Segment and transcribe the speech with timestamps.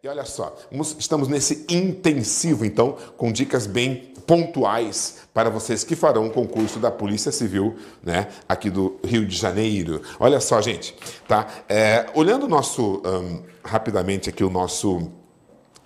[0.00, 0.56] E olha só,
[0.96, 6.88] estamos nesse intensivo, então, com dicas bem pontuais para vocês que farão o concurso da
[6.88, 10.00] Polícia Civil, né, aqui do Rio de Janeiro.
[10.20, 10.94] Olha só, gente,
[11.26, 11.48] tá?
[11.68, 15.10] É, olhando o nosso, um, rapidamente aqui o nosso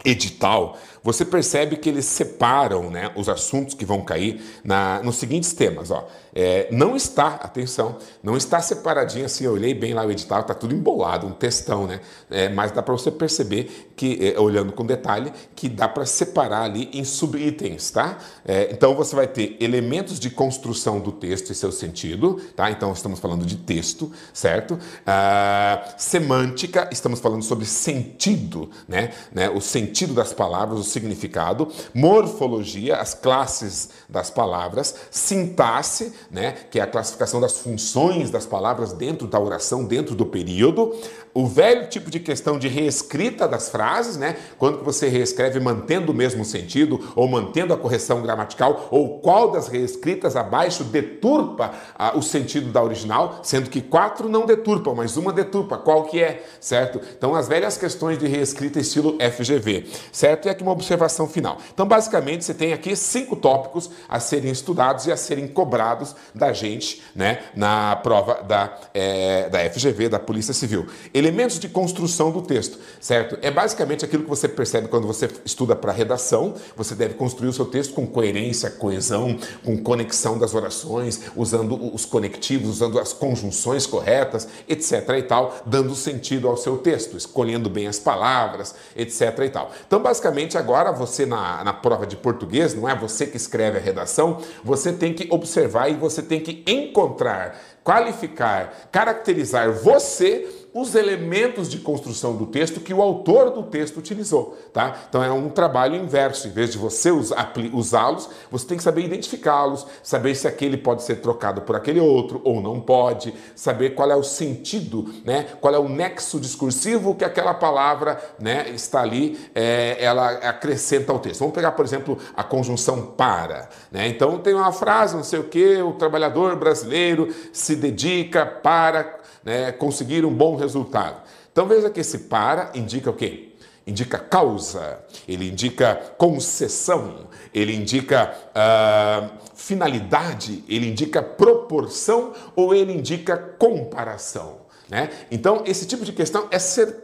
[0.05, 5.53] edital, você percebe que eles separam né, os assuntos que vão cair na, nos seguintes
[5.53, 5.91] temas.
[5.91, 6.07] Ó.
[6.35, 10.55] É, não está, atenção, não está separadinho assim, eu olhei bem lá o edital, está
[10.55, 12.01] tudo embolado, um textão, né?
[12.31, 16.63] É, mas dá para você perceber que, é, olhando com detalhe, que dá para separar
[16.63, 18.19] ali em subitens, tá?
[18.45, 22.69] É, então você vai ter elementos de construção do texto e seu sentido, tá?
[22.69, 24.77] Então estamos falando de texto, certo?
[25.07, 29.13] Ah, semântica, estamos falando sobre sentido, né?
[29.31, 29.49] né?
[29.49, 31.69] O sentido das palavras, o significado.
[31.95, 34.97] Morfologia, as classes das palavras.
[35.13, 40.27] Sintaxe, né, que é a classificação das funções das palavras dentro da oração, dentro do
[40.27, 40.93] período.
[41.35, 46.15] O velho tipo de questão de reescrita das frases, né, quando você reescreve mantendo o
[46.15, 52.23] mesmo sentido ou mantendo a correção gramatical, ou qual das reescritas abaixo deturpa ah, o
[52.23, 57.01] sentido da original, sendo que quatro não deturpam, mas uma deturpa, qual que é, certo?
[57.17, 60.47] Então, as velhas questões de reescrita estilo FGV, certo?
[60.47, 61.59] E aqui uma observação final.
[61.73, 66.53] Então, basicamente, você tem aqui cinco tópicos a serem estudados e a serem cobrados da
[66.53, 70.87] gente né, na prova da, é, da FGV, da Polícia Civil.
[71.23, 73.39] Elementos de construção do texto, certo?
[73.43, 76.55] É basicamente aquilo que você percebe quando você estuda para redação.
[76.77, 82.05] Você deve construir o seu texto com coerência, coesão, com conexão das orações, usando os
[82.05, 85.11] conectivos, usando as conjunções corretas, etc.
[85.17, 89.39] e tal, dando sentido ao seu texto, escolhendo bem as palavras, etc.
[89.45, 89.71] e tal.
[89.87, 93.81] Então, basicamente, agora você na, na prova de português, não é você que escreve a
[93.81, 101.69] redação, você tem que observar e você tem que encontrar, qualificar, caracterizar você os elementos
[101.69, 105.03] de construção do texto que o autor do texto utilizou, tá?
[105.09, 109.87] Então é um trabalho inverso, em vez de você usá-los, você tem que saber identificá-los,
[110.03, 114.17] saber se aquele pode ser trocado por aquele outro ou não pode, saber qual é
[114.17, 115.47] o sentido, né?
[115.61, 121.19] Qual é o nexo discursivo que aquela palavra, né, está ali, é, ela acrescenta ao
[121.19, 121.41] texto.
[121.41, 124.09] Vamos pegar, por exemplo, a conjunção para, né?
[124.09, 129.73] Então tem uma frase, não sei o que, o trabalhador brasileiro se dedica para né,
[129.73, 131.23] conseguir um bom resultado.
[131.51, 133.51] Então veja que esse para indica o quê?
[133.87, 143.37] Indica causa, ele indica concessão, ele indica uh, finalidade, ele indica proporção ou ele indica
[143.37, 144.63] comparação.
[144.89, 145.11] Né?
[145.31, 147.03] Então, esse tipo de questão é certeza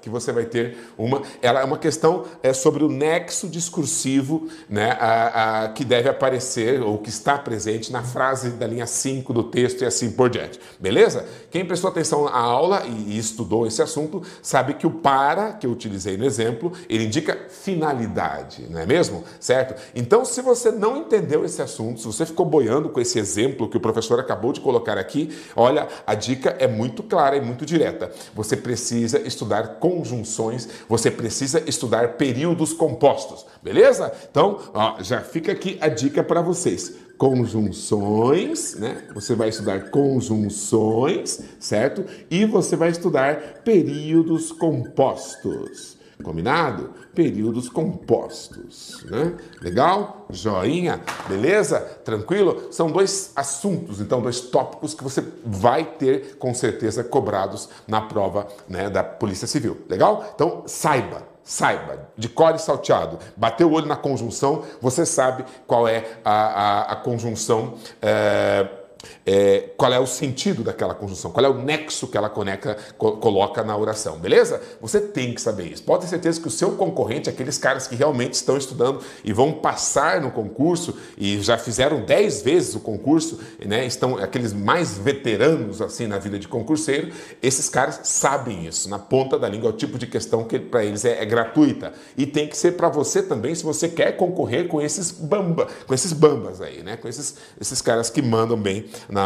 [0.00, 1.22] que você vai ter uma.
[1.42, 6.80] Ela é uma questão é, sobre o nexo discursivo né, a, a, que deve aparecer
[6.80, 10.60] ou que está presente na frase da linha 5 do texto e assim por diante.
[10.78, 11.26] Beleza?
[11.50, 15.66] Quem prestou atenção à aula e, e estudou esse assunto sabe que o para, que
[15.66, 19.24] eu utilizei no exemplo, ele indica finalidade, não é mesmo?
[19.40, 19.80] Certo?
[19.94, 23.76] Então, se você não entendeu esse assunto, se você ficou boiando com esse exemplo que
[23.76, 28.10] o professor acabou de colocar aqui, olha, a dica é muito clara e muito direta.
[28.34, 34.12] Você precisa estudar conjunções, você precisa estudar períodos compostos, beleza?
[34.30, 36.94] Então, ó, já fica aqui a dica para vocês.
[37.18, 39.04] Conjunções, né?
[39.14, 42.04] Você vai estudar conjunções, certo?
[42.30, 45.99] E você vai estudar períodos compostos.
[46.20, 46.90] Combinado?
[47.14, 49.34] Períodos compostos, né?
[49.60, 50.26] Legal?
[50.30, 51.00] Joinha?
[51.28, 51.80] Beleza?
[52.04, 52.68] Tranquilo?
[52.70, 58.46] São dois assuntos, então, dois tópicos que você vai ter com certeza cobrados na prova
[58.68, 59.78] né, da Polícia Civil.
[59.88, 60.32] Legal?
[60.34, 66.04] Então, saiba, saiba, de core salteado, bateu o olho na conjunção, você sabe qual é
[66.24, 67.74] a, a, a conjunção.
[68.00, 68.80] É
[69.26, 73.12] é, qual é o sentido daquela conjunção, qual é o nexo que ela conecta, co
[73.12, 74.60] coloca na oração, beleza?
[74.80, 75.82] Você tem que saber isso.
[75.82, 79.52] Pode ter certeza que o seu concorrente, aqueles caras que realmente estão estudando e vão
[79.52, 83.86] passar no concurso e já fizeram 10 vezes o concurso, né?
[83.86, 89.38] Estão aqueles mais veteranos assim na vida de concurseiro, esses caras sabem isso, na ponta
[89.38, 91.92] da língua, é o tipo de questão que para eles é, é, gratuita.
[92.16, 95.94] E tem que ser para você também, se você quer concorrer com esses bamba, com
[95.94, 96.96] esses bambas aí, né?
[96.96, 99.19] Com esses, esses caras que mandam bem na,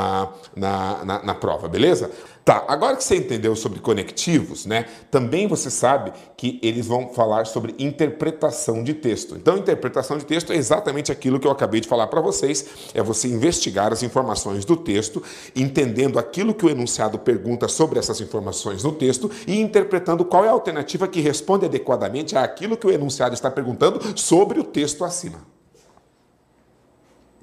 [0.56, 2.10] na, na, na prova, beleza?
[2.44, 7.46] Tá, agora que você entendeu sobre conectivos, né, também você sabe que eles vão falar
[7.46, 9.34] sobre interpretação de texto.
[9.34, 13.02] Então, interpretação de texto é exatamente aquilo que eu acabei de falar para vocês, é
[13.02, 15.22] você investigar as informações do texto,
[15.56, 20.48] entendendo aquilo que o enunciado pergunta sobre essas informações no texto e interpretando qual é
[20.48, 25.53] a alternativa que responde adequadamente àquilo que o enunciado está perguntando sobre o texto acima.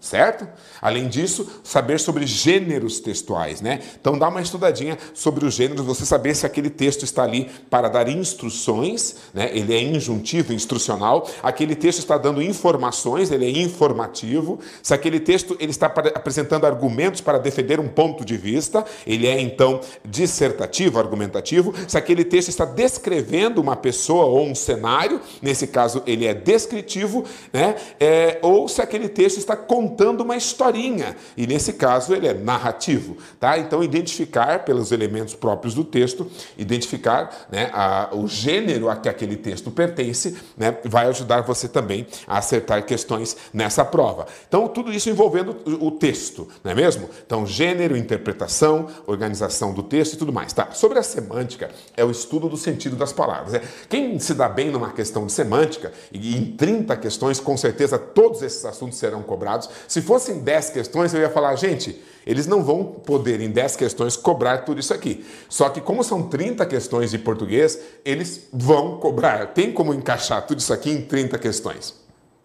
[0.01, 0.47] Certo?
[0.81, 3.81] Além disso, saber sobre gêneros textuais, né?
[4.01, 7.87] Então dá uma estudadinha sobre os gêneros, você saber se aquele texto está ali para
[7.87, 9.51] dar instruções, né?
[9.53, 11.29] Ele é injuntivo, instrucional.
[11.43, 14.59] Aquele texto está dando informações, ele é informativo.
[14.81, 19.39] Se aquele texto ele está apresentando argumentos para defender um ponto de vista, ele é
[19.39, 21.75] então dissertativo, argumentativo.
[21.87, 27.23] Se aquele texto está descrevendo uma pessoa ou um cenário, nesse caso ele é descritivo,
[27.53, 27.75] né?
[27.99, 32.33] É, ou se aquele texto está contando contando uma historinha, e nesse caso ele é
[32.33, 33.57] narrativo, tá?
[33.57, 39.35] Então identificar pelos elementos próprios do texto, identificar né, a, o gênero a que aquele
[39.35, 44.27] texto pertence, né, vai ajudar você também a acertar questões nessa prova.
[44.47, 47.09] Então tudo isso envolvendo o texto, não é mesmo?
[47.25, 50.69] Então gênero, interpretação, organização do texto e tudo mais, tá?
[50.71, 53.53] Sobre a semântica é o estudo do sentido das palavras.
[53.53, 53.61] Né?
[53.89, 58.41] Quem se dá bem numa questão de semântica e em 30 questões, com certeza todos
[58.41, 59.69] esses assuntos serão cobrados.
[59.87, 64.15] Se fossem 10 questões, eu ia falar, gente, eles não vão poder, em 10 questões,
[64.15, 65.25] cobrar tudo isso aqui.
[65.49, 69.47] Só que, como são 30 questões de português, eles vão cobrar.
[69.47, 71.95] Tem como encaixar tudo isso aqui em 30 questões.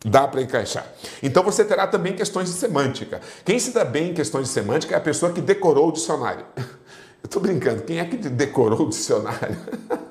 [0.04, 0.86] Dá para encaixar.
[1.22, 3.20] Então você terá também questões de semântica.
[3.44, 6.44] Quem se dá bem em questões de semântica é a pessoa que decorou o dicionário.
[6.56, 9.56] Eu estou brincando, quem é que decorou o dicionário?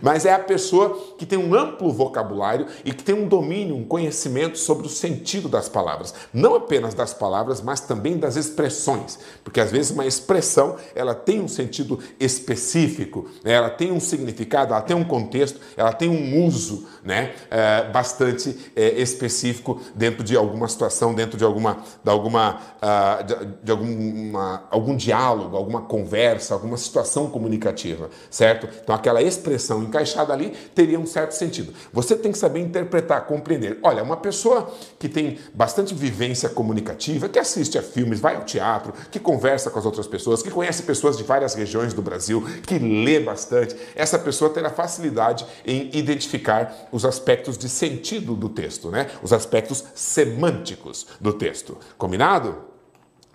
[0.00, 3.84] mas é a pessoa que tem um amplo vocabulário e que tem um domínio, um
[3.84, 6.14] conhecimento sobre o sentido das palavras.
[6.32, 9.18] Não apenas das palavras, mas também das expressões.
[9.44, 13.52] Porque às vezes uma expressão ela tem um sentido específico, né?
[13.52, 17.32] ela tem um significado, ela tem um contexto, ela tem um uso né?
[17.50, 23.34] É, bastante é, específico dentro de alguma situação, dentro de alguma, de alguma, uh, de,
[23.62, 28.68] de alguma, algum diálogo, alguma conversa, alguma situação comunicativa, certo?
[28.82, 31.72] Então aquela expressão expressão encaixada ali teria um certo sentido.
[31.92, 33.78] Você tem que saber interpretar, compreender.
[33.82, 38.92] Olha, uma pessoa que tem bastante vivência comunicativa, que assiste a filmes, vai ao teatro,
[39.10, 42.78] que conversa com as outras pessoas, que conhece pessoas de várias regiões do Brasil, que
[42.78, 49.08] lê bastante, essa pessoa terá facilidade em identificar os aspectos de sentido do texto, né?
[49.22, 51.76] Os aspectos semânticos do texto.
[51.98, 52.69] Combinado?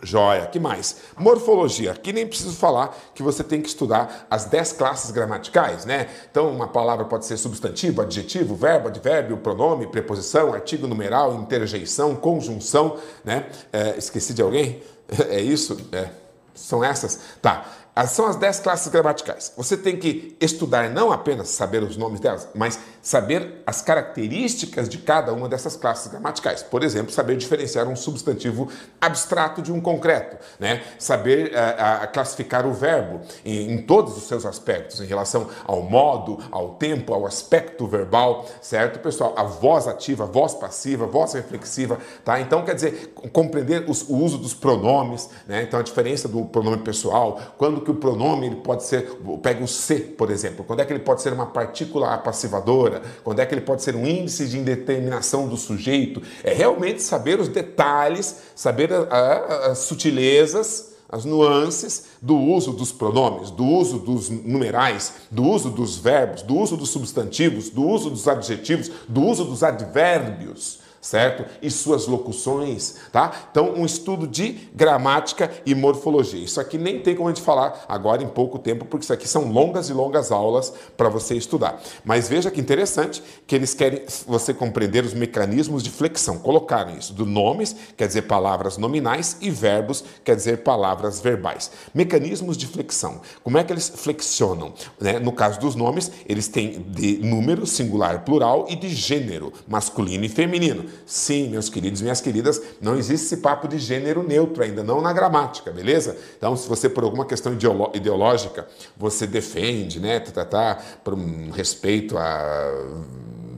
[0.06, 0.98] Joia, que mais?
[1.18, 1.92] Morfologia.
[1.92, 6.08] Aqui nem preciso falar que você tem que estudar as 10 classes gramaticais, né?
[6.30, 12.98] Então, uma palavra pode ser substantivo, adjetivo, verbo, advérbio, pronome, preposição, artigo numeral, interjeição, conjunção,
[13.24, 13.48] né?
[13.74, 14.82] É, esqueci de alguém?
[15.30, 15.78] É isso?
[15.92, 16.10] É.
[16.56, 17.20] São essas?
[17.42, 17.66] Tá.
[18.08, 19.54] São as 10 classes gramaticais.
[19.56, 24.98] Você tem que estudar não apenas saber os nomes delas, mas saber as características de
[24.98, 26.62] cada uma dessas classes gramaticais.
[26.62, 28.68] Por exemplo, saber diferenciar um substantivo
[29.00, 30.84] abstrato de um concreto, né?
[31.00, 36.40] saber uh, classificar o verbo em, em, todos os seus aspectos, em relação ao modo,
[36.52, 39.34] ao tempo, ao aspecto verbal, certo, pessoal?
[39.38, 42.42] A voz ativa, a voz passiva, a voz reflexiva, tá?
[42.42, 45.64] Então, quer dizer, compreender os, o uso dos pronomes, né?
[45.64, 49.68] Então, a diferença do pronome pessoal, quando que o pronome ele pode ser, pega o
[49.68, 53.54] se, por exemplo, quando é que ele pode ser uma partícula apassivadora, quando é que
[53.54, 56.22] ele pode ser um índice de indeterminação do sujeito.
[56.44, 63.64] É realmente saber os detalhes, saber as sutilezas, as nuances do uso dos pronomes, do
[63.64, 68.92] uso dos numerais, do uso dos verbos, do uso dos substantivos, do uso dos adjetivos,
[69.08, 71.46] do uso dos advérbios certo?
[71.62, 73.32] E suas locuções, tá?
[73.52, 76.44] Então, um estudo de gramática e morfologia.
[76.44, 79.28] Isso aqui nem tem como a gente falar agora em pouco tempo, porque isso aqui
[79.28, 81.80] são longas e longas aulas para você estudar.
[82.04, 86.40] Mas veja que interessante que eles querem você compreender os mecanismos de flexão.
[86.40, 91.70] Colocaram isso do nomes, quer dizer palavras nominais, e verbos, quer dizer palavras verbais.
[91.94, 93.22] Mecanismos de flexão.
[93.44, 94.74] Como é que eles flexionam?
[95.00, 95.20] Né?
[95.20, 100.30] No caso dos nomes, eles têm de número, singular, plural e de gênero, masculino e
[100.30, 100.95] feminino.
[101.06, 105.14] Sim, meus queridos minhas queridas, não existe esse papo de gênero neutro ainda, não na
[105.14, 106.18] gramática, beleza?
[106.38, 107.54] Então, se você, por alguma questão
[107.94, 112.72] ideológica, você defende, né, tá, tá, tá, por um respeito a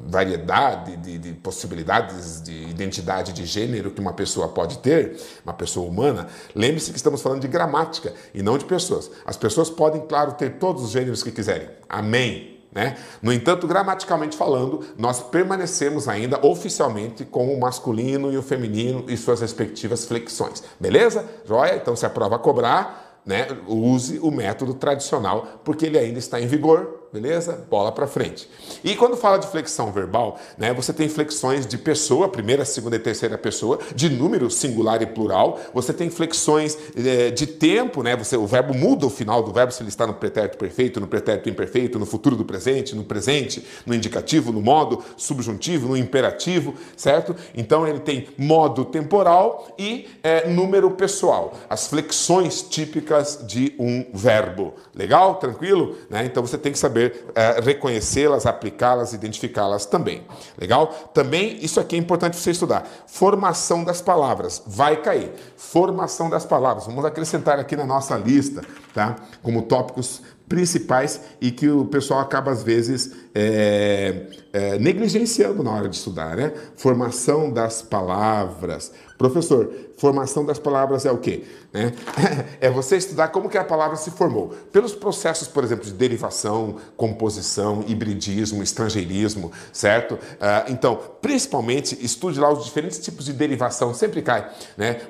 [0.07, 5.87] variedade de, de, possibilidades de identidade de gênero que uma pessoa pode ter, uma pessoa
[5.87, 9.11] humana, lembre-se que estamos falando de gramática e não de pessoas.
[9.25, 11.69] As pessoas podem, claro, ter todos os gêneros que quiserem.
[11.89, 12.56] Amém.
[12.77, 12.95] Né?
[13.23, 19.17] No entanto, gramaticalmente falando, nós permanecemos ainda oficialmente com o masculino e o feminino e
[19.17, 20.63] suas respectivas flexões.
[20.79, 21.25] Beleza?
[21.43, 21.75] Joia?
[21.75, 26.45] Então, se a prova cobrar, né, use o método tradicional, porque ele ainda está em
[26.45, 27.65] vigor beleza?
[27.69, 28.49] Bola para frente.
[28.83, 32.99] E quando fala de flexão verbal, né, você tem flexões de pessoa, primeira, segunda e
[32.99, 35.59] terceira pessoa, de número singular e plural.
[35.73, 38.15] Você tem flexões é, de tempo, né?
[38.15, 41.07] Você, o verbo muda o final do verbo se ele está no pretérito perfeito, no
[41.07, 46.73] pretérito imperfeito, no futuro do presente, no presente, no indicativo, no modo subjuntivo, no imperativo,
[46.95, 47.35] certo?
[47.55, 51.53] Então ele tem modo temporal e é, número pessoal.
[51.69, 54.73] As flexões típicas de um verbo.
[54.93, 55.35] Legal?
[55.35, 55.95] Tranquilo?
[56.09, 56.25] Né?
[56.25, 60.23] Então você tem que saber saber é, reconhecê-las, aplicá-las, identificá-las também.
[60.57, 60.87] Legal?
[61.13, 62.87] Também isso aqui é importante você estudar.
[63.05, 65.31] Formação das palavras vai cair.
[65.55, 66.85] Formação das palavras.
[66.85, 68.63] Vamos acrescentar aqui na nossa lista,
[68.93, 69.15] tá?
[69.43, 75.89] Como tópicos principais e que o pessoal acaba às vezes é, é, negligenciando na hora
[75.89, 76.53] de estudar, né?
[76.75, 78.91] Formação das palavras.
[79.17, 81.43] Professor, formação das palavras é o quê?
[81.73, 81.91] Né?
[82.61, 84.49] É você estudar como que a palavra se formou.
[84.71, 90.17] Pelos processos, por exemplo, de derivação, composição, hibridismo, estrangeirismo, certo?
[90.39, 95.01] Ah, então, principalmente, estude lá os diferentes tipos de derivação, sempre cai, né?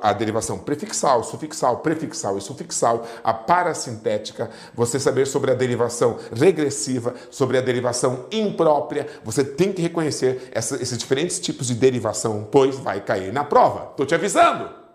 [0.00, 7.14] A derivação prefixal, sufixal, prefixal e sufixal, a parasintética, você saber sobre a derivação regressiva,
[7.30, 12.76] sobre a derivação imprópria, você tem que reconhecer essa, esses diferentes tipos de derivação, pois
[12.76, 13.88] vai cair na prova.
[13.90, 14.85] Estou te avisando.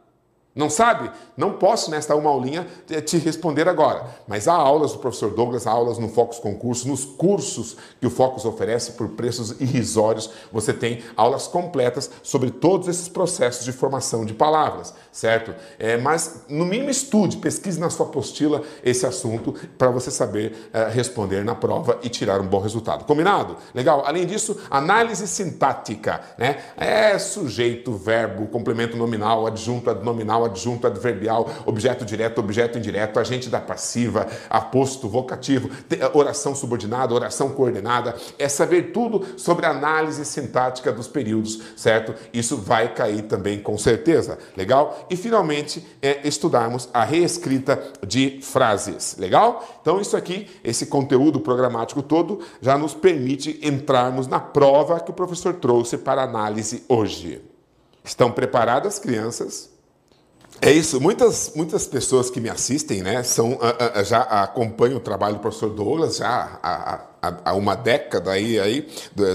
[0.54, 1.10] Não sabe?
[1.38, 2.68] Não posso, nesta uma aulinha,
[3.06, 4.06] te responder agora.
[4.28, 8.10] Mas há aulas do professor Douglas, há aulas no Focus Concurso, nos cursos que o
[8.10, 10.30] Focus oferece por preços irrisórios.
[10.52, 15.56] Você tem aulas completas sobre todos esses processos de formação de palavras, certo?
[15.80, 20.90] É, mas, no mínimo, estude, pesquise na sua apostila esse assunto para você saber é,
[20.90, 23.06] responder na prova e tirar um bom resultado.
[23.06, 23.56] Combinado?
[23.74, 24.04] Legal?
[24.06, 26.62] Além disso, análise sintática, né?
[26.76, 33.60] É sujeito, verbo, complemento nominal, adjunto, adnominal adjunto, adverbial, objeto direto, objeto indireto, agente da
[33.60, 35.70] passiva, aposto, vocativo,
[36.14, 42.14] oração subordinada, oração coordenada, é saber tudo sobre a análise sintática dos períodos, certo?
[42.34, 45.08] Isso vai cair também com certeza, legal?
[45.10, 49.80] E finalmente, é estudarmos a reescrita de frases, legal?
[49.82, 55.14] Então isso aqui, esse conteúdo programático todo, já nos permite entrarmos na prova que o
[55.14, 57.42] professor trouxe para análise hoje.
[58.04, 59.70] Estão preparadas, crianças?
[60.62, 61.02] É isso.
[61.02, 63.58] Muitas, muitas pessoas que me assistem, né, são,
[64.06, 67.11] já acompanham o trabalho do professor Douglas já há, há
[67.54, 68.88] uma década aí, aí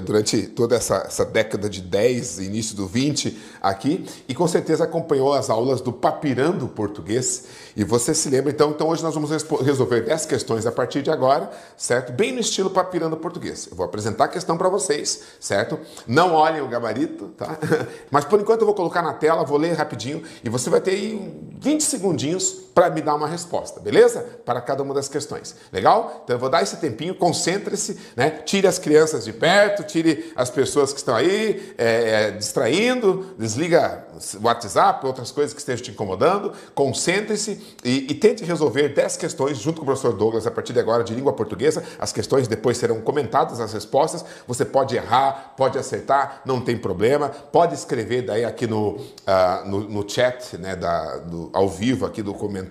[0.05, 5.33] durante toda essa, essa década de 10, início do 20 aqui, e com certeza acompanhou
[5.33, 7.45] as aulas do Papirando Português.
[7.76, 9.31] E você se lembra, então, então hoje nós vamos
[9.62, 12.12] resolver 10 questões a partir de agora, certo?
[12.12, 13.69] Bem no estilo Papirando Português.
[13.71, 15.78] Eu vou apresentar a questão para vocês, certo?
[16.07, 17.57] Não olhem o gabarito, tá?
[18.11, 20.93] Mas por enquanto eu vou colocar na tela, vou ler rapidinho e você vai ter
[20.93, 24.21] aí 20 segundinhos para me dar uma resposta, beleza?
[24.45, 25.56] Para cada uma das questões.
[25.73, 26.21] Legal?
[26.23, 28.30] Então eu vou dar esse tempinho, concentre concentre-se, né?
[28.30, 34.04] tire as crianças de perto, tire as pessoas que estão aí é, é, distraindo, desliga
[34.40, 39.59] o WhatsApp, outras coisas que estejam te incomodando, concentre-se e, e, tente resolver 10 questões
[39.59, 41.83] junto com o professor Douglas a partir de agora de língua portuguesa.
[41.99, 44.25] As questões depois serão comentadas, as respostas.
[44.47, 47.28] Você pode errar, pode acertar, não tem problema.
[47.28, 52.23] Pode escrever daí aqui no, uh, no, no, chat, né, da, do, ao vivo aqui
[52.23, 52.65] do comentário,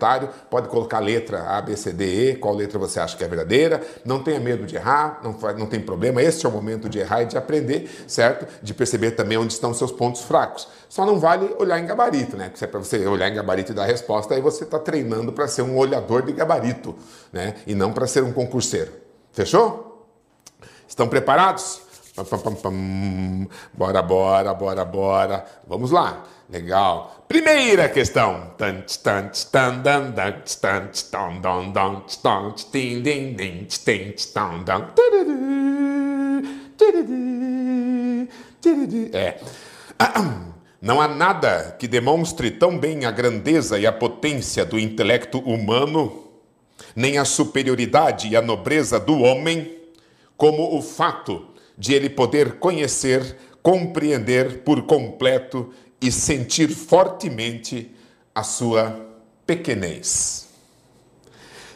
[0.50, 3.82] pode colocar letra A, B, C, D, E, qual letra você acha que é verdadeira.
[4.04, 7.24] Não tenha medo de errar não, não tem problema, este é o momento de errar
[7.24, 8.48] e de aprender, certo?
[8.62, 10.68] De perceber também onde estão seus pontos fracos.
[10.90, 12.50] Só não vale olhar em gabarito, né?
[12.50, 15.32] Porque é para você olhar em gabarito e dar a resposta, aí você está treinando
[15.32, 16.96] para ser um olhador de gabarito,
[17.32, 17.56] né?
[17.66, 18.92] E não para ser um concurseiro.
[19.32, 20.08] Fechou?
[20.88, 21.82] Estão preparados?
[23.74, 25.46] Bora, bora, bora, bora.
[25.68, 26.24] Vamos lá.
[26.50, 27.26] Legal.
[27.28, 28.54] Primeira questão.
[39.14, 39.40] É.
[40.82, 46.26] Não há nada que demonstre tão bem a grandeza e a potência do intelecto humano,
[46.96, 49.80] nem a superioridade e a nobreza do homem,
[50.38, 57.92] como o fato de ele poder conhecer, compreender por completo e sentir fortemente
[58.34, 59.08] a sua
[59.46, 60.50] pequenez.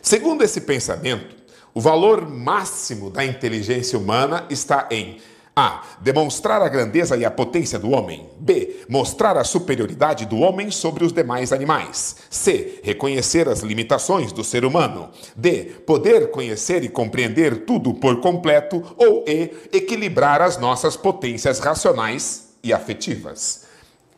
[0.01, 1.35] Segundo esse pensamento,
[1.73, 5.19] o valor máximo da inteligência humana está em
[5.55, 5.83] a.
[5.99, 8.29] Demonstrar a grandeza e a potência do homem.
[8.39, 8.85] B.
[8.87, 12.15] Mostrar a superioridade do homem sobre os demais animais.
[12.29, 12.79] C.
[12.81, 15.09] Reconhecer as limitações do ser humano.
[15.35, 15.65] D.
[15.85, 18.95] Poder conhecer e compreender tudo por completo.
[18.97, 19.51] Ou E.
[19.73, 23.68] Equilibrar as nossas potências racionais e afetivas.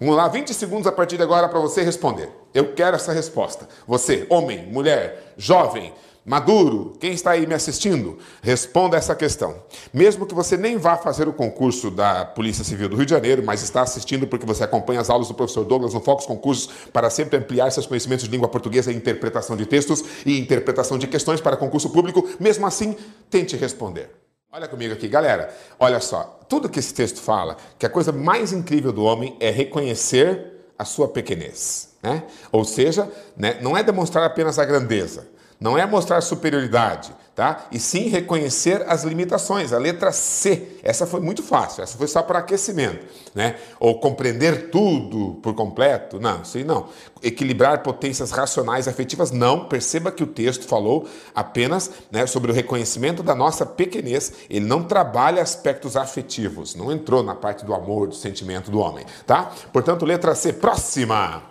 [0.02, 2.32] Vamos lá, 20 segundos a partir de agora para você responder.
[2.56, 3.70] Eu quero essa resposta.
[3.86, 5.94] Você, homem, mulher, jovem,
[6.26, 9.56] Maduro, quem está aí me assistindo, responda essa questão.
[9.94, 13.44] Mesmo que você nem vá fazer o concurso da Polícia Civil do Rio de Janeiro,
[13.46, 17.12] mas está assistindo porque você acompanha as aulas do professor Douglas no Focus Concursos para
[17.12, 21.40] sempre ampliar seus conhecimentos de língua portuguesa e interpretação de textos e interpretação de questões
[21.40, 22.98] para concurso público, mesmo assim,
[23.30, 24.10] tente responder.
[24.54, 25.50] Olha comigo aqui, galera.
[25.80, 29.50] Olha só, tudo que esse texto fala, que a coisa mais incrível do homem é
[29.50, 31.96] reconhecer a sua pequenez.
[32.04, 32.22] Né?
[32.52, 35.26] Ou seja, né, não é demonstrar apenas a grandeza,
[35.58, 37.66] não é mostrar superioridade, tá?
[37.72, 39.72] E sim reconhecer as limitações.
[39.72, 43.56] A letra C, essa foi muito fácil, essa foi só para aquecimento, né?
[43.80, 46.90] Ou compreender tudo por completo, não, isso aí não.
[47.24, 49.66] Equilibrar potências racionais afetivas, não.
[49.66, 54.34] Perceba que o texto falou apenas né, sobre o reconhecimento da nossa pequenez.
[54.50, 59.06] Ele não trabalha aspectos afetivos, não entrou na parte do amor, do sentimento do homem,
[59.26, 59.52] tá?
[59.72, 61.44] Portanto, letra C, próxima.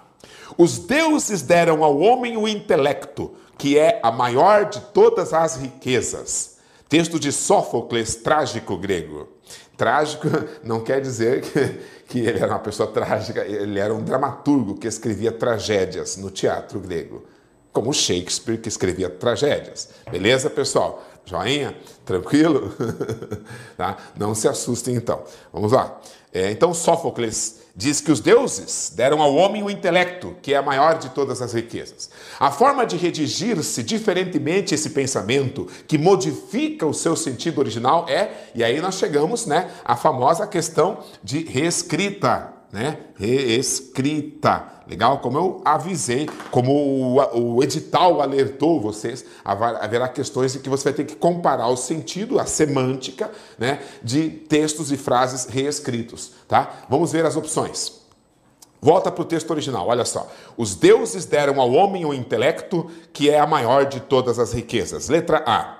[0.58, 6.56] Os deuses deram ao homem o intelecto que é a maior de todas as riquezas.
[6.88, 9.28] Texto de Sófocles, trágico grego.
[9.76, 10.28] Trágico
[10.64, 14.88] não quer dizer que, que ele era uma pessoa trágica, ele era um dramaturgo que
[14.88, 17.26] escrevia tragédias no teatro grego,
[17.70, 19.90] como Shakespeare que escrevia tragédias.
[20.10, 21.04] Beleza, pessoal?
[21.26, 21.76] Joinha?
[22.06, 22.74] Tranquilo?
[23.76, 23.98] tá?
[24.16, 25.22] Não se assustem então.
[25.52, 26.00] Vamos lá.
[26.32, 30.62] É, então, Sófocles diz que os deuses deram ao homem o intelecto, que é a
[30.62, 32.10] maior de todas as riquezas.
[32.38, 38.62] A forma de redigir-se diferentemente esse pensamento, que modifica o seu sentido original, é, e
[38.62, 42.59] aí nós chegamos né, à famosa questão de reescrita.
[42.72, 42.98] Né?
[43.16, 44.80] Reescrita.
[44.90, 45.18] Legal?
[45.18, 51.04] Como eu avisei, como o, edital alertou vocês, haverá questões em que você vai ter
[51.04, 56.84] que comparar o sentido, a semântica, né, de textos e frases reescritos, tá?
[56.88, 58.00] Vamos ver as opções.
[58.80, 60.28] Volta para o texto original, olha só.
[60.56, 65.08] Os deuses deram ao homem o intelecto, que é a maior de todas as riquezas.
[65.08, 65.79] Letra A.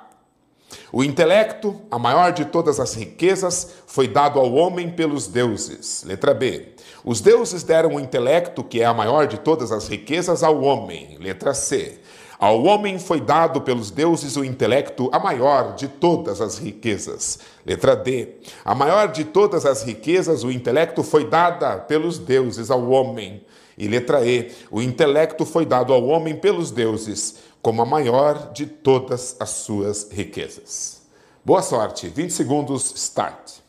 [0.92, 6.04] O intelecto, a maior de todas as riquezas, foi dado ao homem pelos deuses.
[6.04, 6.68] Letra B.
[7.04, 11.16] Os deuses deram o intelecto, que é a maior de todas as riquezas, ao homem.
[11.18, 11.98] Letra C.
[12.38, 17.38] Ao homem foi dado pelos deuses o intelecto, a maior de todas as riquezas.
[17.66, 18.36] Letra D.
[18.64, 23.44] A maior de todas as riquezas, o intelecto foi dada pelos deuses ao homem.
[23.76, 24.52] E letra E.
[24.70, 30.08] O intelecto foi dado ao homem pelos deuses como a maior de todas as suas
[30.10, 31.02] riquezas.
[31.44, 33.60] Boa sorte, 20 segundos, start.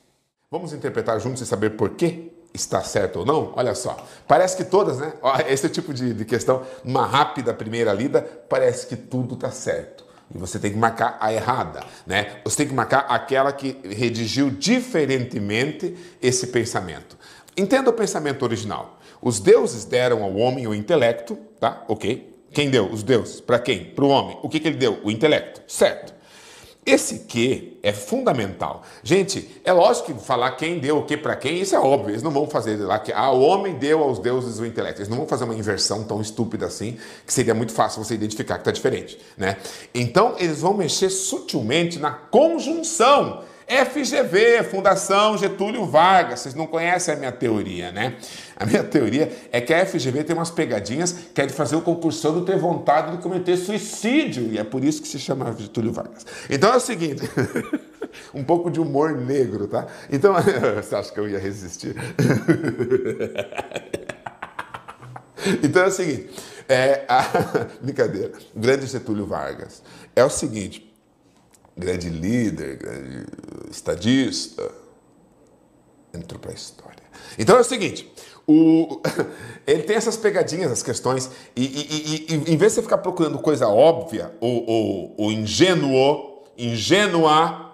[0.50, 3.54] Vamos interpretar juntos e saber por que está certo ou não?
[3.56, 5.14] Olha só, parece que todas, né?
[5.48, 10.06] Esse tipo de, de questão, numa rápida primeira lida, parece que tudo está certo.
[10.34, 12.40] E você tem que marcar a errada, né?
[12.46, 17.18] Você tem que marcar aquela que redigiu diferentemente esse pensamento.
[17.56, 19.00] Entenda o pensamento original.
[19.22, 21.84] Os deuses deram ao homem o intelecto, tá?
[21.88, 22.31] Ok?
[22.54, 22.86] Quem deu?
[22.92, 23.40] Os deuses.
[23.40, 23.86] Para quem?
[23.86, 24.38] Para o homem.
[24.42, 25.00] O que, que ele deu?
[25.04, 25.62] O intelecto.
[25.68, 26.14] Certo.
[26.84, 28.82] Esse que é fundamental.
[29.04, 32.10] Gente, é lógico que falar quem deu o que para quem, isso é óbvio.
[32.10, 35.00] Eles não vão fazer lá que ah, o homem deu aos deuses o intelecto.
[35.00, 38.56] Eles não vão fazer uma inversão tão estúpida assim, que seria muito fácil você identificar
[38.56, 39.20] que está diferente.
[39.38, 39.58] Né?
[39.94, 46.42] Então, eles vão mexer sutilmente na conjunção FGV, Fundação Getúlio Vargas.
[46.42, 48.18] Vocês não conhecem a minha teoria, né?
[48.58, 51.82] A minha teoria é que a FGV tem umas pegadinhas que é de fazer o
[51.82, 54.52] concursando ter vontade de cometer suicídio.
[54.52, 56.26] E é por isso que se chama Getúlio Vargas.
[56.50, 57.22] Então é o seguinte.
[58.34, 59.88] um pouco de humor negro, tá?
[60.12, 60.34] Então,
[60.76, 61.96] você acha que eu ia resistir?
[65.64, 66.30] então é o seguinte,
[66.68, 67.24] é, a...
[67.82, 69.82] brincadeira, grande Getúlio Vargas,
[70.14, 70.91] é o seguinte,
[71.82, 73.26] grande líder, grande
[73.70, 74.72] estadista,
[76.14, 77.04] entrou para a história.
[77.38, 78.10] Então é o seguinte,
[78.48, 79.02] o,
[79.66, 83.00] ele tem essas pegadinhas, as questões, e, e, e, e, em vez de você ficar
[83.00, 87.72] procurando coisa óbvia ou, ou, ou ingênuo, ingênua,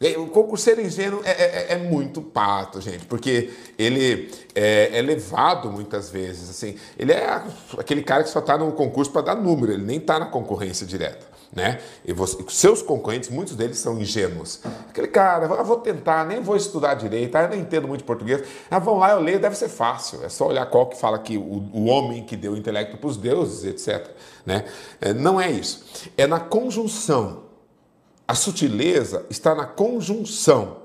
[0.00, 5.70] é, o concurseiro ingênuo é, é, é, muito pato, gente, porque ele é, é, levado
[5.70, 7.42] muitas vezes, assim, ele é
[7.78, 10.84] aquele cara que só está no concurso para dar número, ele nem está na concorrência
[10.84, 11.80] direta né?
[12.04, 14.60] E você, seus concorrentes, muitos deles são ingênuos.
[14.88, 18.42] Aquele cara, eu vou tentar, nem vou estudar direito, eu não entendo muito português.
[18.70, 20.24] Ah, vão lá, eu leio, deve ser fácil.
[20.24, 23.08] É só olhar qual que fala que o, o homem que deu o intelecto para
[23.08, 24.10] os deuses, etc.
[24.44, 24.64] Né?
[25.00, 25.84] É, não é isso.
[26.16, 27.44] É na conjunção.
[28.26, 30.83] A sutileza está na conjunção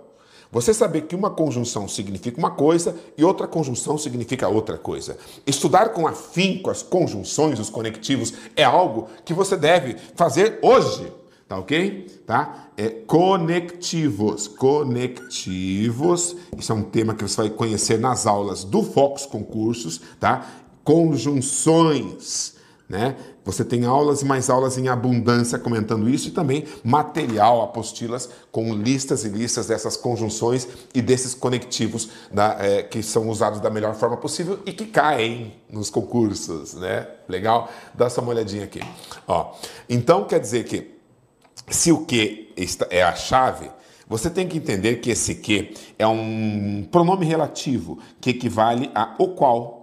[0.51, 5.17] você saber que uma conjunção significa uma coisa e outra conjunção significa outra coisa.
[5.45, 11.12] Estudar com afinco as conjunções, os conectivos, é algo que você deve fazer hoje.
[11.47, 12.07] Tá ok?
[12.27, 12.69] Tá?
[12.77, 14.47] É conectivos.
[14.47, 16.35] Conectivos.
[16.57, 20.47] Isso é um tema que você vai conhecer nas aulas do Fox Concursos, tá?
[20.83, 22.58] Conjunções.
[22.89, 23.15] Né?
[23.45, 28.73] Você tem aulas e mais aulas em abundância comentando isso e também material, apostilas com
[28.73, 33.93] listas e listas dessas conjunções e desses conectivos da, é, que são usados da melhor
[33.93, 37.08] forma possível e que caem nos concursos, né?
[37.28, 37.69] Legal?
[37.93, 38.82] Dá só uma olhadinha aqui.
[39.28, 39.54] Ó,
[39.88, 40.97] então quer dizer que
[41.69, 42.52] se o que
[42.89, 43.69] é a chave,
[44.08, 49.30] você tem que entender que esse que é um pronome relativo que equivale a o
[49.30, 49.78] qual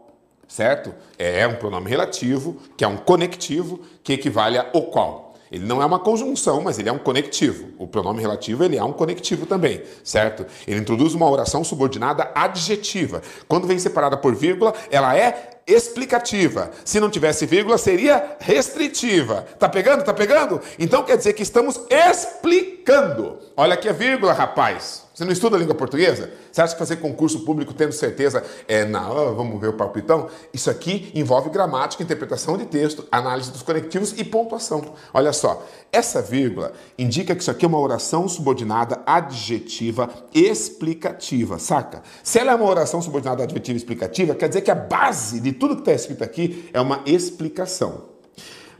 [0.48, 0.94] certo?
[1.18, 5.26] É um pronome relativo, que é um conectivo, que equivale a o qual.
[5.50, 7.68] Ele não é uma conjunção, mas ele é um conectivo.
[7.78, 10.44] O pronome relativo ele é um conectivo também, certo?
[10.66, 13.22] Ele introduz uma oração subordinada adjetiva.
[13.46, 16.70] Quando vem separada por vírgula, ela é explicativa.
[16.84, 19.46] Se não tivesse vírgula, seria restritiva.
[19.58, 20.04] Tá pegando?
[20.04, 20.60] Tá pegando?
[20.78, 23.38] Então quer dizer que estamos explicando.
[23.56, 25.05] Olha aqui a vírgula, rapaz.
[25.16, 26.30] Você não estuda língua portuguesa?
[26.52, 30.28] Você acha que fazer concurso público tendo certeza é na, oh, vamos ver o palpitão?
[30.52, 34.94] Isso aqui envolve gramática, interpretação de texto, análise dos conectivos e pontuação.
[35.14, 42.02] Olha só, essa vírgula indica que isso aqui é uma oração subordinada adjetiva explicativa, saca?
[42.22, 45.76] Se ela é uma oração subordinada adjetiva explicativa, quer dizer que a base de tudo
[45.76, 48.16] que está escrito aqui é uma explicação.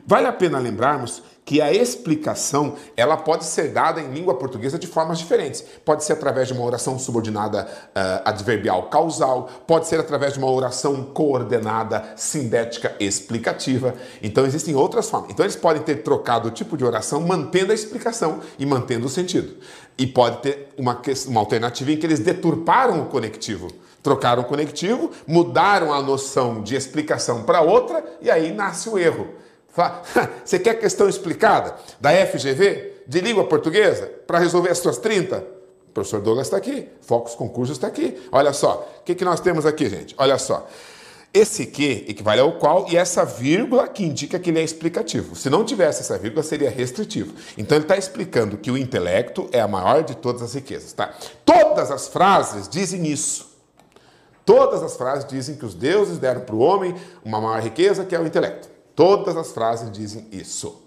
[0.06, 4.88] Vale a pena lembrarmos que a explicação ela pode ser dada em língua portuguesa de
[4.88, 5.64] formas diferentes.
[5.84, 10.50] Pode ser através de uma oração subordinada uh, adverbial causal, pode ser através de uma
[10.50, 13.94] oração coordenada sindética explicativa.
[14.20, 15.30] Então existem outras formas.
[15.30, 19.08] Então eles podem ter trocado o tipo de oração mantendo a explicação e mantendo o
[19.08, 19.54] sentido.
[19.96, 23.68] E pode ter uma, uma alternativa em que eles deturparam o conectivo.
[24.02, 29.45] Trocaram o conectivo, mudaram a noção de explicação para outra e aí nasce o erro.
[30.44, 35.38] Você quer questão explicada da FGV, de língua portuguesa, para resolver as suas 30?
[35.88, 38.16] O professor Douglas está aqui, Focus Concursos está aqui.
[38.30, 40.14] Olha só, o que, que nós temos aqui, gente?
[40.18, 40.66] Olha só.
[41.32, 45.36] Esse que equivale ao qual e essa vírgula que indica que ele é explicativo.
[45.36, 47.34] Se não tivesse essa vírgula, seria restritivo.
[47.58, 50.94] Então ele está explicando que o intelecto é a maior de todas as riquezas.
[50.94, 51.14] Tá?
[51.44, 53.54] Todas as frases dizem isso.
[54.46, 58.14] Todas as frases dizem que os deuses deram para o homem uma maior riqueza, que
[58.14, 58.75] é o intelecto.
[58.96, 60.82] Todas as frases dizem isso.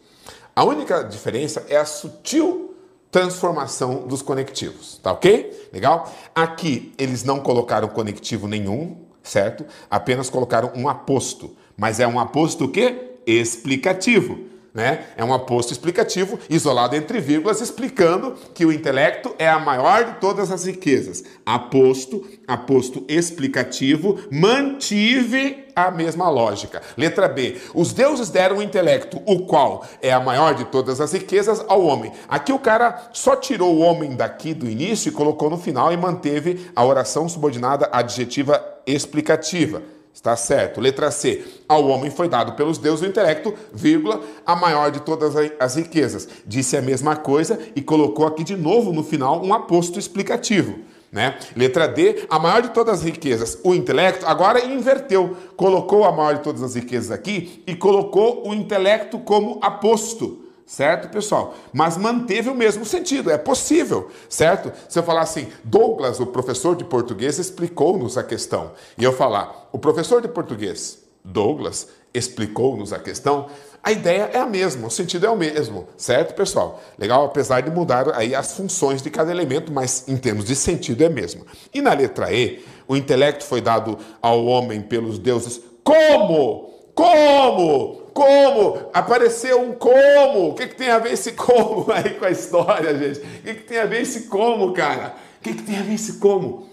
[0.55, 2.75] A única diferença é a sutil
[3.11, 5.69] transformação dos conectivos, tá ok?
[5.71, 6.11] Legal?
[6.33, 9.65] Aqui eles não colocaram conectivo nenhum, certo?
[9.89, 11.55] Apenas colocaram um aposto.
[11.77, 13.13] Mas é um aposto o quê?
[13.25, 14.48] Explicativo.
[14.73, 15.05] Né?
[15.17, 20.13] É um aposto explicativo, isolado entre vírgulas, explicando que o intelecto é a maior de
[20.19, 21.23] todas as riquezas.
[21.45, 26.81] Aposto, aposto explicativo, mantive a mesma lógica.
[26.97, 27.57] Letra B.
[27.73, 31.83] Os deuses deram o intelecto, o qual é a maior de todas as riquezas, ao
[31.83, 32.11] homem.
[32.27, 35.97] Aqui o cara só tirou o homem daqui do início e colocou no final e
[35.97, 39.81] manteve a oração subordinada adjetiva explicativa.
[40.19, 40.81] Está certo.
[40.81, 41.45] Letra C.
[41.65, 46.27] Ao homem foi dado pelos deuses o intelecto, vírgula, a maior de todas as riquezas.
[46.45, 50.79] Disse a mesma coisa e colocou aqui de novo no final um aposto explicativo.
[51.09, 51.39] Né?
[51.55, 55.37] Letra D, a maior de todas as riquezas, o intelecto, agora inverteu.
[55.55, 61.09] Colocou a maior de todas as riquezas aqui e colocou o intelecto como aposto certo,
[61.09, 61.55] pessoal?
[61.73, 64.71] Mas manteve o mesmo sentido, é possível, certo?
[64.87, 69.67] Se eu falar assim, Douglas, o professor de português, explicou-nos a questão, e eu falar,
[69.71, 73.47] o professor de português, Douglas, explicou-nos a questão,
[73.81, 76.79] a ideia é a mesma, o sentido é o mesmo, certo, pessoal?
[76.99, 77.25] Legal?
[77.25, 81.09] Apesar de mudar aí as funções de cada elemento, mas em termos de sentido é
[81.09, 81.47] mesmo.
[81.73, 86.69] E na letra E, o intelecto foi dado ao homem pelos deuses como?
[86.93, 87.98] Como?
[88.19, 88.89] Como?
[88.93, 90.49] Apareceu um como.
[90.49, 93.19] O que, que tem a ver esse como aí com a história, gente?
[93.21, 95.15] O que, que tem a ver esse como, cara?
[95.37, 96.67] O que, que tem a ver esse como?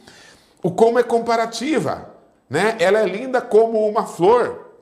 [0.61, 2.11] O como é comparativa,
[2.51, 2.75] né?
[2.81, 4.73] Ela é linda como uma flor.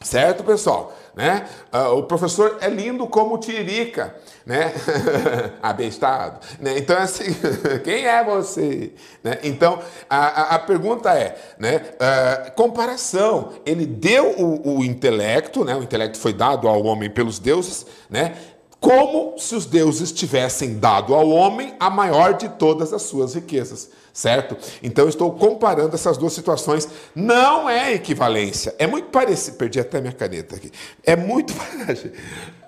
[0.00, 0.90] Certo, pessoal?
[1.14, 1.46] Né?
[1.72, 4.14] Uh, o professor é lindo como Tiririca,
[4.46, 4.72] né?
[5.60, 6.38] Abestado.
[6.60, 6.78] Né?
[6.78, 7.34] Então, assim,
[7.82, 8.92] quem é você?
[9.22, 9.38] Né?
[9.42, 11.76] Então, a, a, a, pergunta é, né?
[11.76, 13.52] Uh, comparação.
[13.66, 15.74] Ele deu o, o intelecto, né?
[15.74, 18.34] O intelecto foi dado ao homem pelos deuses, né?
[18.80, 23.90] Como se os deuses tivessem dado ao homem a maior de todas as suas riquezas
[24.12, 24.56] certo?
[24.82, 26.88] Então estou comparando essas duas situações.
[27.14, 28.74] Não é equivalência.
[28.78, 29.56] É muito parecido.
[29.56, 30.70] Perdi até minha caneta aqui.
[31.04, 31.54] É muito,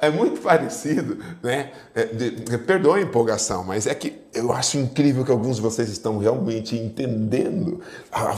[0.01, 1.73] é muito parecido, né?
[1.95, 5.89] É, de, perdoe a empolgação, mas é que eu acho incrível que alguns de vocês
[5.89, 8.35] estão realmente entendendo a, a,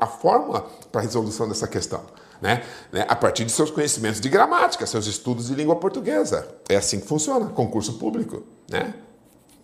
[0.00, 2.02] a forma para a resolução dessa questão.
[2.44, 2.62] Né?
[2.92, 3.06] né?
[3.08, 6.46] A partir de seus conhecimentos de gramática, seus estudos de língua portuguesa.
[6.68, 8.42] É assim que funciona, concurso público.
[8.68, 8.92] Né?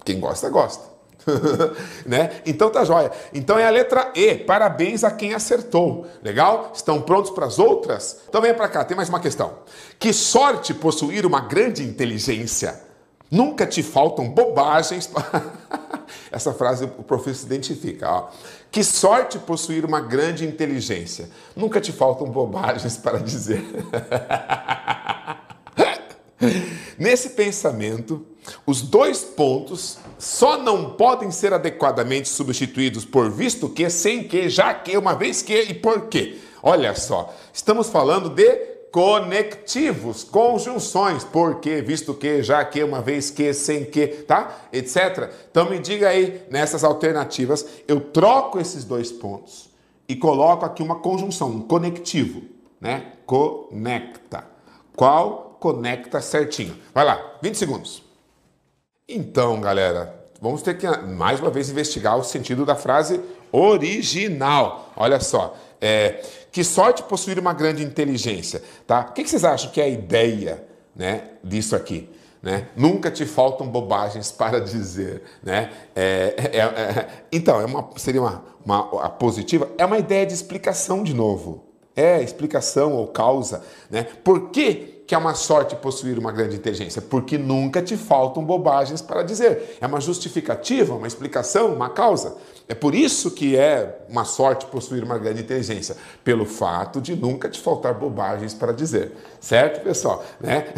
[0.02, 0.88] Quem gosta, gosta.
[2.06, 2.40] né?
[2.46, 3.12] Então tá jóia.
[3.34, 4.34] Então é a letra E.
[4.34, 6.06] Parabéns a quem acertou.
[6.22, 6.72] Legal?
[6.74, 8.22] Estão prontos para as outras?
[8.26, 9.58] Então venha para cá, tem mais uma questão.
[9.98, 12.80] Que sorte possuir uma grande inteligência.
[13.30, 15.10] Nunca te faltam bobagens.
[16.30, 18.10] Essa frase o professor identifica.
[18.10, 18.28] Ó.
[18.70, 21.28] Que sorte possuir uma grande inteligência.
[21.56, 23.64] Nunca te faltam bobagens para dizer.
[26.98, 28.26] Nesse pensamento,
[28.66, 34.74] os dois pontos só não podem ser adequadamente substituídos por visto que, sem que, já
[34.74, 36.38] que, uma vez que e por quê.
[36.62, 43.52] Olha só, estamos falando de conectivos, conjunções, porque, visto que, já que, uma vez que,
[43.54, 44.66] sem que, tá?
[44.72, 45.30] Etc.
[45.50, 49.70] Então me diga aí, nessas alternativas, eu troco esses dois pontos
[50.08, 52.42] e coloco aqui uma conjunção, um conectivo,
[52.80, 53.12] né?
[53.24, 54.44] Conecta.
[54.96, 56.76] Qual conecta certinho?
[56.92, 58.02] Vai lá, 20 segundos.
[59.08, 63.20] Então, galera, vamos ter que mais uma vez investigar o sentido da frase
[63.52, 64.92] original.
[64.96, 69.06] Olha só, é, que sorte possuir uma grande inteligência, tá?
[69.08, 72.08] O que vocês acham que é a ideia, né, disso aqui?
[72.42, 72.68] Né?
[72.74, 75.70] Nunca te faltam bobagens para dizer, né?
[75.94, 80.32] É, é, é, é então, é uma, seria uma, uma positiva, é uma ideia de
[80.32, 81.64] explicação de novo.
[81.94, 84.04] É explicação ou causa, né?
[84.24, 87.02] Por que que é uma sorte possuir uma grande inteligência?
[87.02, 89.76] Porque nunca te faltam bobagens para dizer.
[89.80, 92.36] É uma justificativa, uma explicação, uma causa.
[92.70, 97.48] É por isso que é uma sorte possuir uma grande inteligência, pelo fato de nunca
[97.48, 99.10] te faltar bobagens para dizer.
[99.40, 100.24] Certo, pessoal?
[100.40, 100.72] Né?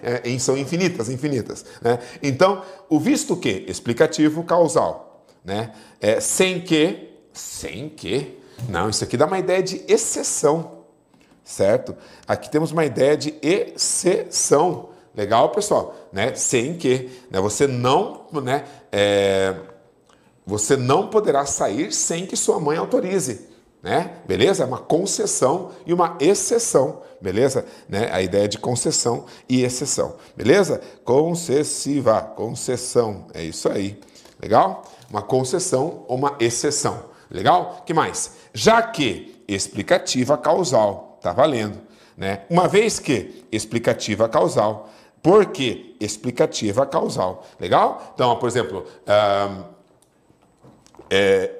[0.00, 1.64] é, são infinitas, infinitas.
[1.82, 1.98] Né?
[2.22, 5.26] Então, o visto que, explicativo causal.
[5.44, 5.72] Né?
[6.00, 10.78] É, sem que, sem que, não, isso aqui dá uma ideia de exceção
[11.42, 11.96] certo?
[12.28, 14.90] Aqui temos uma ideia de exceção.
[15.16, 15.96] Legal, pessoal?
[16.12, 16.34] Né?
[16.34, 17.40] Sem que né?
[17.40, 18.64] você não, né?
[18.92, 19.54] É...
[20.48, 23.46] você não poderá sair sem que sua mãe autorize.
[23.82, 24.14] Né?
[24.26, 24.62] Beleza?
[24.64, 27.66] É uma concessão e uma exceção, beleza?
[27.86, 28.08] Né?
[28.10, 30.80] A ideia de concessão e exceção, beleza?
[31.04, 34.00] Concessiva, concessão, é isso aí,
[34.42, 34.84] legal?
[35.10, 37.82] Uma concessão ou uma exceção, legal?
[37.84, 38.32] Que mais?
[38.54, 41.78] Já que explicativa causal, Está valendo.
[42.16, 42.42] Né?
[42.48, 44.88] Uma vez que explicativa causal.
[45.22, 47.44] Por que explicativa causal?
[47.58, 48.12] Legal?
[48.14, 49.77] Então, por exemplo, um,
[51.10, 51.58] é,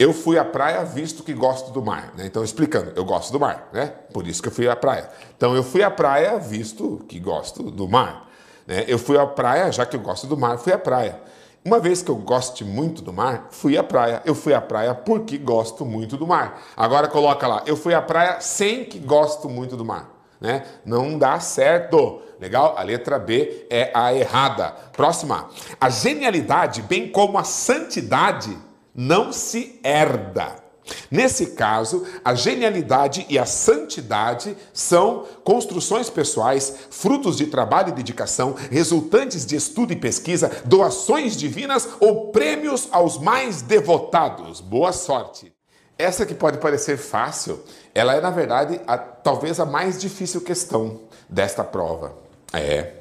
[0.00, 2.14] eu fui à praia visto que gosto do mar.
[2.16, 2.24] Né?
[2.24, 3.92] Então, explicando, eu gosto do mar, né?
[4.14, 5.10] Por isso que eu fui à praia.
[5.36, 8.26] Então, eu fui à praia visto que gosto do mar.
[8.66, 8.86] Né?
[8.88, 11.20] Eu fui à praia, já que eu gosto do mar, fui à praia.
[11.62, 14.22] Uma vez que eu goste muito do mar, fui à praia.
[14.24, 16.62] Eu fui à praia porque gosto muito do mar.
[16.74, 20.19] Agora coloca lá, eu fui à praia sem que gosto muito do mar.
[20.40, 20.64] Né?
[20.84, 22.22] Não dá certo.
[22.40, 22.74] Legal?
[22.78, 24.70] A letra B é a errada.
[24.92, 25.50] Próxima.
[25.80, 28.56] A genialidade, bem como a santidade,
[28.94, 30.70] não se herda.
[31.10, 38.56] Nesse caso, a genialidade e a santidade são construções pessoais, frutos de trabalho e dedicação,
[38.70, 44.60] resultantes de estudo e pesquisa, doações divinas ou prêmios aos mais devotados.
[44.60, 45.52] Boa sorte!
[46.00, 47.62] Essa que pode parecer fácil,
[47.94, 52.14] ela é na verdade a, talvez a mais difícil questão desta prova.
[52.54, 52.94] É.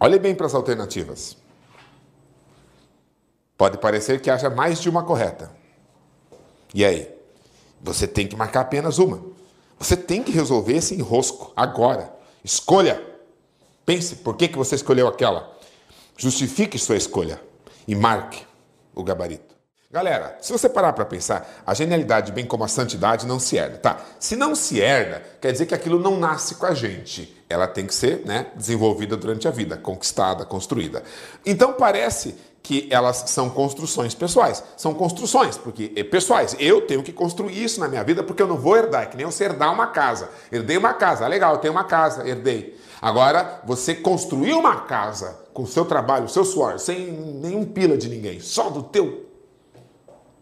[0.00, 1.36] Olhe bem para as alternativas.
[3.58, 5.50] Pode parecer que haja mais de uma correta.
[6.72, 7.14] E aí?
[7.82, 9.22] Você tem que marcar apenas uma.
[9.78, 12.10] Você tem que resolver esse enrosco agora.
[12.42, 13.02] Escolha.
[13.84, 15.54] Pense por que, que você escolheu aquela.
[16.16, 17.38] Justifique sua escolha
[17.86, 18.46] e marque
[18.94, 19.45] o gabarito.
[19.96, 23.78] Galera, se você parar para pensar, a genialidade, bem como a santidade, não se herda,
[23.78, 23.96] tá?
[24.20, 27.34] Se não se herda, quer dizer que aquilo não nasce com a gente.
[27.48, 31.02] Ela tem que ser né, desenvolvida durante a vida, conquistada, construída.
[31.46, 34.62] Então parece que elas são construções pessoais.
[34.76, 36.54] São construções, porque é pessoais.
[36.58, 39.04] Eu tenho que construir isso na minha vida porque eu não vou herdar.
[39.04, 40.28] É que nem você herdar uma casa.
[40.52, 42.78] Herdei uma casa, ah, legal, eu tenho uma casa, herdei.
[43.00, 47.96] Agora, você construiu uma casa com o seu trabalho, o seu suor, sem nenhum pila
[47.96, 49.25] de ninguém, só do teu,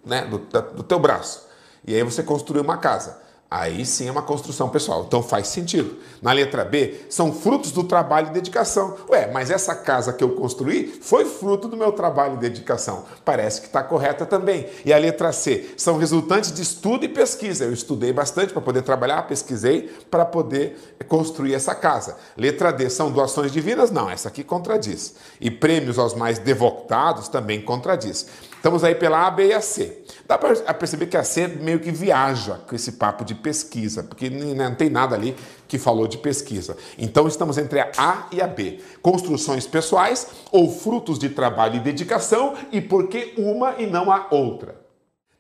[0.05, 1.47] né, do, do teu braço.
[1.87, 3.24] E aí você construiu uma casa.
[3.57, 5.05] Aí sim é uma construção pessoal.
[5.07, 5.97] Então faz sentido.
[6.21, 8.97] Na letra B, são frutos do trabalho e dedicação.
[9.09, 13.05] Ué, mas essa casa que eu construí foi fruto do meu trabalho e dedicação.
[13.25, 14.67] Parece que está correta também.
[14.85, 17.65] E a letra C, são resultantes de estudo e pesquisa.
[17.65, 22.17] Eu estudei bastante para poder trabalhar, pesquisei para poder construir essa casa.
[22.37, 23.89] Letra D, são doações divinas?
[23.89, 25.15] Não, essa aqui contradiz.
[25.41, 28.27] E prêmios aos mais devotados também contradiz.
[28.57, 30.05] Estamos aí pela A, B e a C.
[30.27, 34.31] Dá para perceber que a C meio que viaja com esse papo de pesquisa, porque
[34.31, 35.37] não tem nada ali
[35.69, 36.77] que falou de pesquisa.
[36.97, 38.81] Então estamos entre a A e a B.
[39.03, 44.29] Construções pessoais ou frutos de trabalho e dedicação e por que uma e não a
[44.31, 44.83] outra?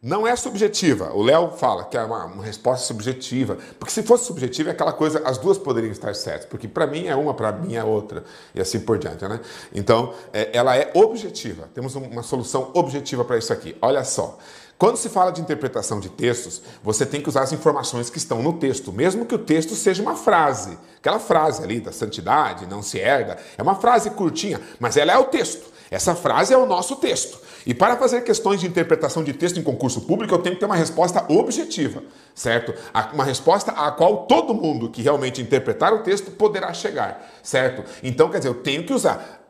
[0.02, 1.14] Não é subjetiva.
[1.14, 3.56] O Léo fala que é uma, uma, resposta subjetiva.
[3.78, 6.44] Porque se fosse subjetiva, é aquela coisa, as duas poderiam estar certas.
[6.44, 8.22] Porque para mim é uma, para mim é outra.
[8.54, 9.40] E assim por diante, né?
[9.74, 11.70] Então, é, ela é objetiva.
[11.72, 13.74] Temos uma solução objetiva para isso aqui.
[13.80, 14.38] Olha só.
[14.76, 18.42] Quando se fala de interpretação de textos, você tem que usar as informações que estão
[18.42, 20.76] no texto, mesmo que o texto seja uma frase.
[20.98, 25.18] Aquela frase ali da santidade, não se herda, é uma frase curtinha, mas ela é
[25.18, 25.72] o texto.
[25.90, 27.38] Essa frase é o nosso texto.
[27.64, 30.66] E para fazer questões de interpretação de texto em concurso público, eu tenho que ter
[30.66, 32.02] uma resposta objetiva,
[32.34, 32.74] certo?
[33.12, 37.84] Uma resposta a qual todo mundo que realmente interpretar o texto poderá chegar, certo?
[38.02, 39.46] Então, quer dizer, eu tenho que usar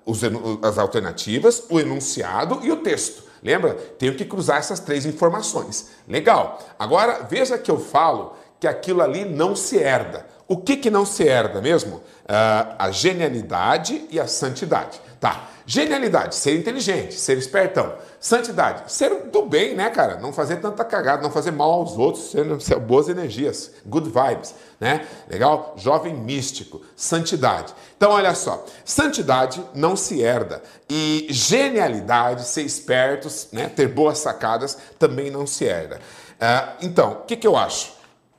[0.63, 3.25] as alternativas, o enunciado e o texto.
[3.45, 3.75] Lembra?
[3.75, 5.91] Tenho que cruzar essas três informações.
[6.09, 6.59] Legal.
[6.79, 10.27] Agora veja que eu falo que aquilo ali não se herda.
[10.49, 11.97] O que, que não se herda mesmo?
[11.97, 15.01] Uh, a genialidade e a santidade.
[15.21, 15.49] Tá.
[15.67, 17.95] Genialidade, ser inteligente, ser espertão.
[18.21, 20.19] Santidade, ser do bem, né, cara?
[20.19, 25.07] Não fazer tanta cagada, não fazer mal aos outros, ser, boas energias, good vibes, né?
[25.29, 25.75] Legal?
[25.77, 27.73] Jovem místico, santidade.
[27.97, 34.77] Então, olha só, santidade não se herda e genialidade, ser espertos, né, ter boas sacadas,
[34.99, 35.97] também não se herda.
[36.35, 37.95] Uh, então, o que, que eu acho?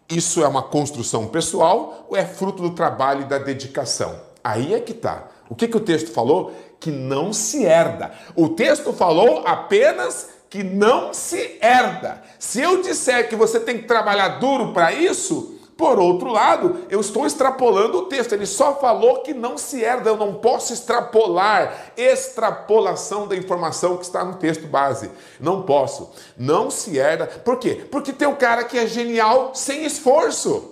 [0.07, 4.19] Isso é uma construção pessoal ou é fruto do trabalho e da dedicação?
[4.43, 5.29] Aí é que tá.
[5.49, 6.53] O que, que o texto falou?
[6.79, 8.11] Que não se herda.
[8.35, 12.21] O texto falou apenas que não se herda.
[12.39, 17.01] Se eu disser que você tem que trabalhar duro para isso, por outro lado, eu
[17.01, 18.31] estou extrapolando o texto.
[18.31, 20.09] Ele só falou que não se herda.
[20.09, 21.91] Eu não posso extrapolar.
[21.97, 25.11] Extrapolação da informação que está no texto base.
[25.39, 26.11] Não posso.
[26.37, 27.27] Não se herda.
[27.27, 27.85] Por quê?
[27.91, 30.71] Porque tem um cara que é genial sem esforço.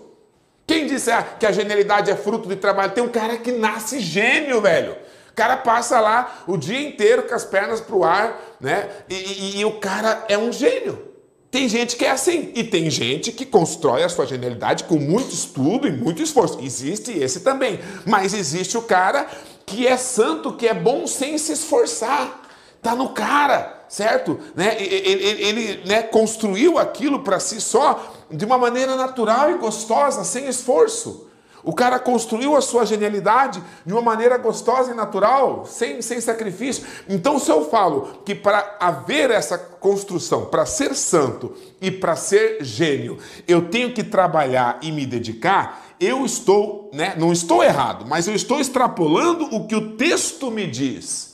[0.66, 2.94] Quem disse ah, que a genialidade é fruto de trabalho?
[2.94, 4.96] Tem um cara que nasce gênio, velho.
[5.34, 8.88] O cara passa lá o dia inteiro com as pernas pro ar, né?
[9.10, 11.12] E, e, e, o cara é um gênio.
[11.50, 12.52] Tem gente que é assim.
[12.56, 16.60] E tem gente que constrói a sua genialidade com muito estudo e muito esforço.
[16.62, 17.80] Existe esse também.
[18.06, 19.28] Mas existe o cara
[19.66, 22.42] que é santo, que é bom sem se esforçar.
[22.80, 24.40] Tá no cara certo?
[24.56, 24.76] Né?
[24.80, 30.24] Ele, ele, ele né, construiu aquilo para si só de uma maneira natural e gostosa,
[30.24, 31.28] sem esforço.
[31.64, 36.86] O cara construiu a sua genialidade de uma maneira gostosa e natural, sem, sem sacrifício.
[37.08, 42.64] Então, se eu falo que para haver essa construção, para ser santo e para ser
[42.64, 48.28] gênio, eu tenho que trabalhar e me dedicar, eu estou, né, não estou errado, mas
[48.28, 51.33] eu estou extrapolando o que o texto me diz.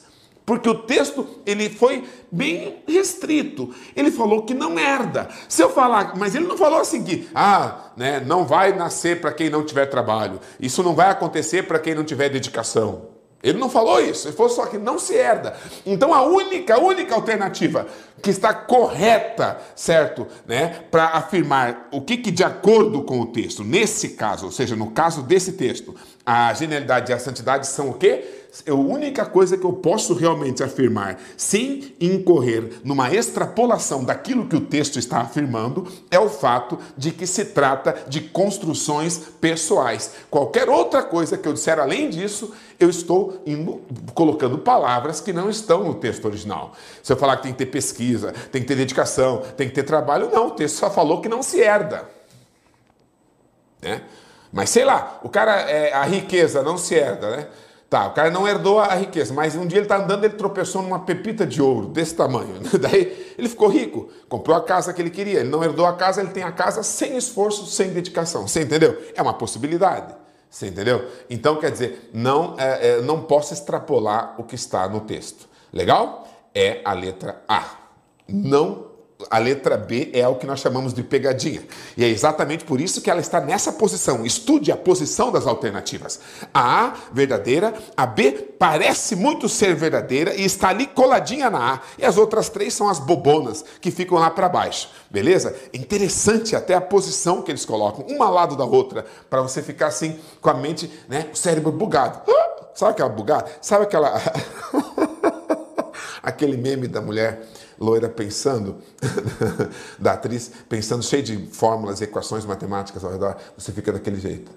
[0.49, 3.71] Porque o texto ele foi bem restrito.
[3.95, 5.29] Ele falou que não herda.
[5.47, 9.31] Se eu falar, mas ele não falou assim que, ah, né, não vai nascer para
[9.31, 10.39] quem não tiver trabalho.
[10.59, 13.09] Isso não vai acontecer para quem não tiver dedicação.
[13.43, 15.55] Ele não falou isso, ele falou só que não se herda.
[15.85, 17.85] Então a única, única alternativa
[18.19, 23.63] que está correta, certo, né, para afirmar o que, que de acordo com o texto,
[23.63, 27.93] nesse caso, ou seja, no caso desse texto, a genialidade e a santidade são o
[27.93, 28.38] quê?
[28.67, 34.61] A única coisa que eu posso realmente afirmar, sem incorrer numa extrapolação daquilo que o
[34.61, 40.13] texto está afirmando, é o fato de que se trata de construções pessoais.
[40.29, 43.81] Qualquer outra coisa que eu disser além disso, eu estou indo,
[44.13, 46.73] colocando palavras que não estão no texto original.
[47.03, 49.83] Se eu falar que tem que ter pesquisa, tem que ter dedicação, tem que ter
[49.83, 52.09] trabalho, não, o texto só falou que não se herda.
[53.81, 54.01] Né?
[54.51, 57.47] Mas sei lá, o cara, é, a riqueza não se herda, né?
[57.89, 60.83] Tá, o cara não herdou a riqueza, mas um dia ele está andando, ele tropeçou
[60.83, 62.59] numa pepita de ouro desse tamanho.
[62.79, 65.39] Daí ele ficou rico, comprou a casa que ele queria.
[65.39, 68.47] Ele não herdou a casa, ele tem a casa sem esforço, sem dedicação.
[68.47, 68.95] Você entendeu?
[69.15, 70.13] É uma possibilidade.
[70.47, 71.07] Você entendeu?
[71.31, 75.49] Então, quer dizer, não, é, é, não posso extrapolar o que está no texto.
[75.73, 76.27] Legal?
[76.53, 77.63] É a letra A.
[78.27, 78.88] Não
[79.29, 81.61] a letra B é o que nós chamamos de pegadinha.
[81.97, 84.25] E é exatamente por isso que ela está nessa posição.
[84.25, 86.19] Estude a posição das alternativas.
[86.53, 91.81] A A, verdadeira, a B parece muito ser verdadeira e está ali coladinha na A.
[91.97, 94.89] E as outras três são as bobonas que ficam lá para baixo.
[95.09, 95.53] Beleza?
[95.73, 99.87] Interessante até a posição que eles colocam, uma ao lado da outra, para você ficar
[99.87, 102.21] assim com a mente, né, o cérebro bugado.
[102.73, 103.51] Sabe aquela bugada?
[103.61, 104.21] Sabe aquela
[106.23, 107.41] aquele meme da mulher
[107.79, 108.77] loira pensando,
[109.97, 114.51] da atriz pensando, cheio de fórmulas equações matemáticas ao redor, você fica daquele jeito.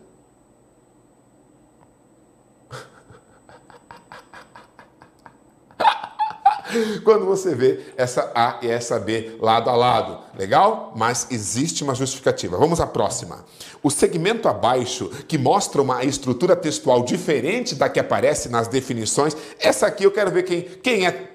[7.05, 10.19] Quando você vê essa A e essa B lado a lado.
[10.37, 10.93] Legal?
[10.97, 12.57] Mas existe uma justificativa.
[12.57, 13.45] Vamos à próxima.
[13.83, 19.37] O segmento abaixo, que mostra uma estrutura textual diferente da que aparece nas definições.
[19.61, 21.31] Essa aqui eu quero ver quem, quem é,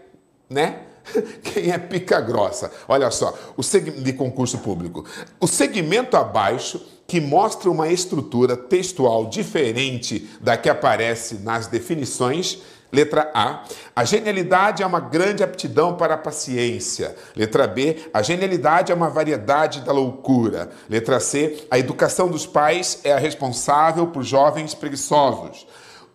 [0.49, 0.86] né?
[1.43, 2.71] Quem é pica grossa?
[2.87, 5.05] Olha só, o de concurso público.
[5.39, 13.29] O segmento abaixo que mostra uma estrutura textual diferente da que aparece nas definições Letra
[13.33, 17.15] A, a genialidade é uma grande aptidão para a paciência.
[17.35, 20.69] Letra B, a genialidade é uma variedade da loucura.
[20.89, 25.67] Letra C, a educação dos pais é a responsável por jovens preguiçosos.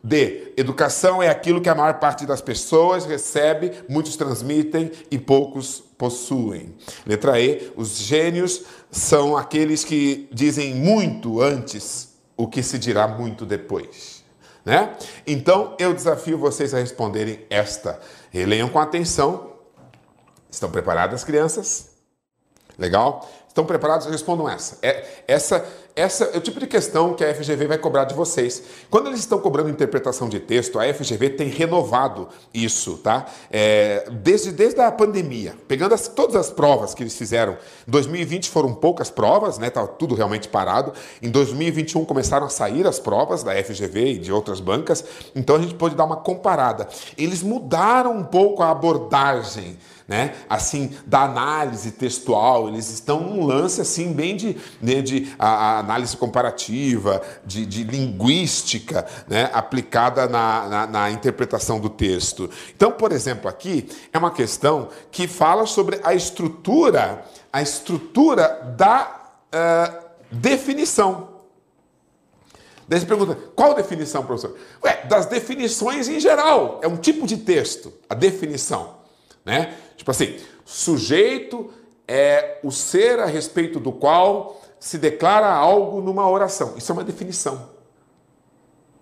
[0.05, 5.83] D, educação é aquilo que a maior parte das pessoas recebe, muitos transmitem e poucos
[5.97, 6.75] possuem.
[7.07, 13.47] Letra E, os gênios são aqueles que dizem muito antes o que se dirá muito
[13.47, 14.25] depois.
[14.65, 14.97] Né?
[15.27, 18.01] Então eu desafio vocês a responderem esta.
[18.31, 19.53] Releiam com atenção.
[20.51, 21.91] Estão preparadas, crianças?
[22.77, 23.29] Legal?
[23.47, 24.07] Estão preparados?
[24.07, 24.79] Respondam essa.
[24.83, 25.65] É, essa
[25.95, 28.63] essa é o tipo de questão que a FGV vai cobrar de vocês.
[28.91, 33.27] Quando eles estão cobrando interpretação de texto, a FGV tem renovado isso, tá?
[33.51, 37.59] É, desde, desde a pandemia, pegando as, todas as provas que eles fizeram.
[37.87, 39.69] Em 2020 foram poucas provas, né?
[39.69, 40.93] Tava tudo realmente parado.
[41.21, 45.05] Em 2021 começaram a sair as provas da FGV e de outras bancas.
[45.35, 46.89] Então a gente pode dar uma comparada.
[47.19, 49.79] Eles mudaram um pouco a abordagem
[50.13, 50.35] né?
[50.47, 55.79] Assim, da análise textual, eles estão num lance assim bem de, né, de a, a
[55.79, 59.49] análise comparativa, de, de linguística, né?
[59.55, 62.51] Aplicada na, na, na, interpretação do texto.
[62.77, 69.31] Então, por exemplo, aqui é uma questão que fala sobre a estrutura, a estrutura da
[69.49, 71.29] uh, definição.
[72.87, 74.59] Daí você pergunta, qual definição, professor?
[74.85, 76.81] Ué, das definições em geral.
[76.83, 79.01] É um tipo de texto, a definição.
[79.45, 79.75] Né?
[79.97, 81.73] Tipo assim, sujeito
[82.07, 86.75] é o ser a respeito do qual se declara algo numa oração.
[86.77, 87.71] Isso é uma definição.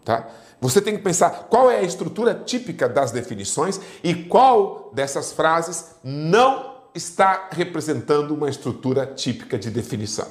[0.04, 0.28] Tá?
[0.60, 5.92] Você tem que pensar qual é a estrutura típica das definições e qual dessas frases
[6.04, 10.28] não está representando uma estrutura típica de definição.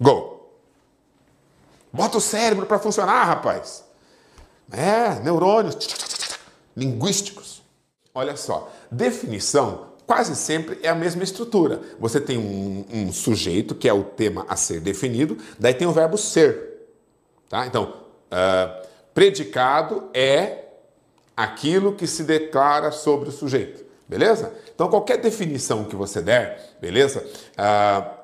[0.00, 0.36] Go!
[1.92, 3.84] Bota o cérebro para funcionar, rapaz.
[4.70, 5.76] É, neurônios
[6.76, 7.62] linguísticos.
[8.14, 11.80] Olha só, definição quase sempre é a mesma estrutura.
[11.98, 15.92] Você tem um, um, sujeito, que é o tema a ser definido, daí tem o
[15.92, 16.88] verbo ser.
[17.48, 17.66] Tá?
[17.66, 17.92] Então,
[18.30, 20.64] uh, predicado é
[21.36, 23.84] aquilo que se declara sobre o sujeito.
[24.08, 24.54] Beleza?
[24.72, 27.26] Então, qualquer definição que você der, beleza?
[27.58, 28.16] Uh,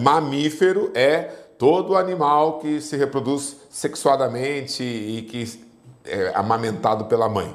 [0.00, 5.60] mamífero é todo animal que se reproduz sexuadamente e que
[6.04, 7.54] é amamentado pela mãe.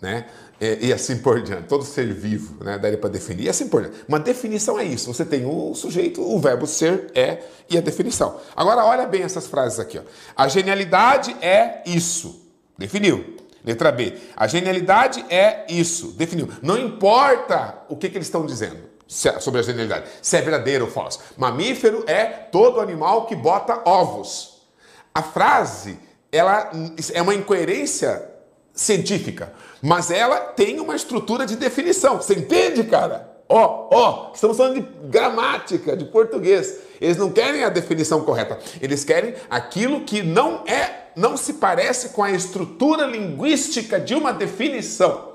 [0.00, 0.26] Né?
[0.60, 1.68] E, e, assim por diante.
[1.68, 2.78] Todo ser vivo, né?
[2.78, 3.44] Daria para definir.
[3.44, 4.04] E assim por diante.
[4.08, 5.12] Uma definição é isso.
[5.12, 8.38] Você tem o sujeito, o verbo ser, é e a definição.
[8.54, 9.98] Agora, olha bem essas frases aqui.
[9.98, 10.02] Ó.
[10.36, 12.48] A genialidade é isso.
[12.78, 13.36] Definiu.
[13.64, 14.14] Letra B.
[14.36, 16.08] A genialidade é isso.
[16.12, 16.48] Definiu.
[16.62, 20.06] Não importa o que, que eles estão dizendo sobre a genialidade.
[20.20, 21.20] Se é verdadeiro ou falso.
[21.36, 24.62] Mamífero é todo animal que bota ovos.
[25.14, 25.98] A frase
[26.30, 26.70] ela
[27.12, 28.28] é uma incoerência
[28.72, 29.52] científica,
[29.84, 32.16] mas ela tem uma estrutura de definição.
[32.16, 33.30] Você entende, cara?
[33.46, 36.78] Ó, oh, ó, oh, estamos falando de gramática, de português.
[36.98, 38.58] Eles não querem a definição correta.
[38.80, 44.32] Eles querem aquilo que não é, não se parece com a estrutura linguística de uma
[44.32, 45.34] definição.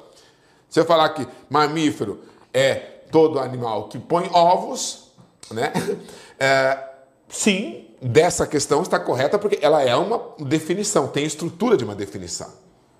[0.67, 2.19] Se eu falar que mamífero
[2.51, 2.75] é
[3.11, 5.11] todo animal que põe ovos,
[5.51, 5.71] né?
[6.41, 6.85] É,
[7.27, 12.47] sim, dessa questão está correta porque ela é uma definição, tem estrutura de uma definição.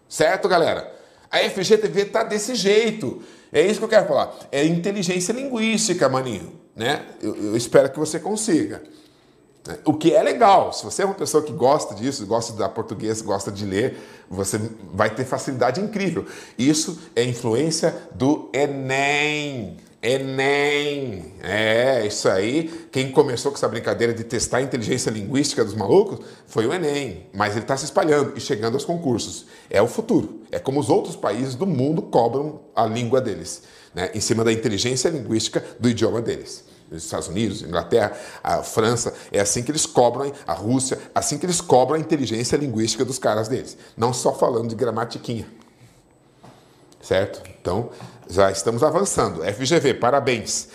[0.09, 0.98] Certo, galera?
[1.31, 3.21] A FGTV tá desse jeito.
[3.51, 4.35] É isso que eu quero falar.
[4.51, 6.53] É inteligência linguística, maninho.
[6.75, 7.05] Né?
[7.21, 8.81] Eu, eu espero que você consiga.
[9.85, 13.21] O que é legal, se você é uma pessoa que gosta disso, gosta da português,
[13.21, 13.97] gosta de ler,
[14.29, 14.59] você
[14.93, 16.25] vai ter facilidade incrível.
[16.57, 19.77] Isso é influência do Enem.
[20.01, 21.33] Enem.
[21.43, 22.87] É, isso aí.
[22.91, 27.27] Quem começou com essa brincadeira de testar a inteligência linguística dos malucos foi o Enem.
[27.33, 29.45] Mas ele está se espalhando e chegando aos concursos.
[29.69, 30.41] É o futuro.
[30.51, 34.09] É como os outros países do mundo cobram a língua deles, né?
[34.13, 36.63] em cima da inteligência linguística do idioma deles.
[36.89, 41.45] Os Estados Unidos, Inglaterra, a França, é assim que eles cobram, a Rússia, assim que
[41.45, 43.77] eles cobram a inteligência linguística dos caras deles.
[43.95, 45.47] Não só falando de gramatiquinha.
[46.99, 47.41] Certo?
[47.61, 47.91] Então,
[48.29, 49.43] já estamos avançando.
[49.43, 50.69] FGV, parabéns.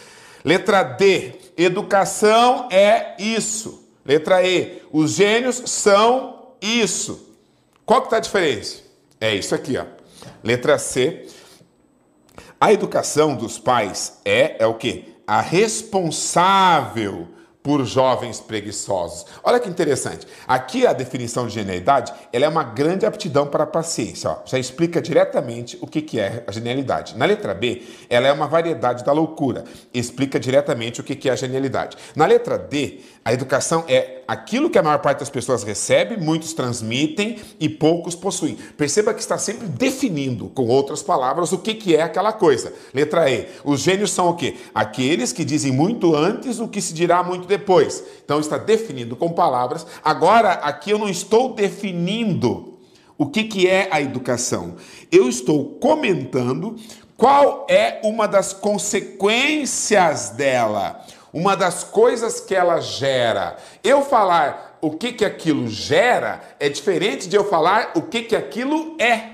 [0.45, 3.89] Letra D, educação é isso.
[4.05, 7.35] Letra E, os gênios são isso.
[7.87, 8.83] Qual que está a diferença?
[9.21, 9.85] É isso aqui, ó.
[10.43, 11.27] Letra C.
[12.61, 15.05] A educação dos pais é, é o quê?
[15.27, 17.29] A responsável
[17.65, 19.25] por jovens preguiçosos.
[19.43, 20.27] Olha que interessante.
[20.47, 24.29] Aqui a definição de genialidade ela é uma grande aptidão para a paciência.
[24.29, 24.37] Ó.
[24.45, 27.17] Já explica diretamente o que, que é a genialidade.
[27.17, 29.65] Na letra B, ela é uma variedade da loucura.
[29.95, 31.97] Explica diretamente o que, que é a genialidade.
[32.15, 36.53] Na letra D, a educação é aquilo que a maior parte das pessoas recebe, muitos
[36.53, 38.59] transmitem e poucos possuem.
[38.77, 42.75] Perceba que está sempre definindo, com outras palavras, o que, que é aquela coisa.
[42.93, 43.49] Letra E.
[43.65, 44.57] Os gênios são o quê?
[44.75, 47.54] Aqueles que dizem muito antes o que se dirá muito depois.
[48.25, 49.87] Então está definindo com palavras.
[50.05, 52.79] Agora, aqui eu não estou definindo
[53.17, 54.77] o que, que é a educação.
[55.11, 56.77] Eu estou comentando
[57.17, 63.57] qual é uma das consequências dela uma das coisas que ela gera.
[63.83, 68.37] Eu falar o que, que aquilo gera é diferente de eu falar o que, que
[68.37, 69.33] aquilo é.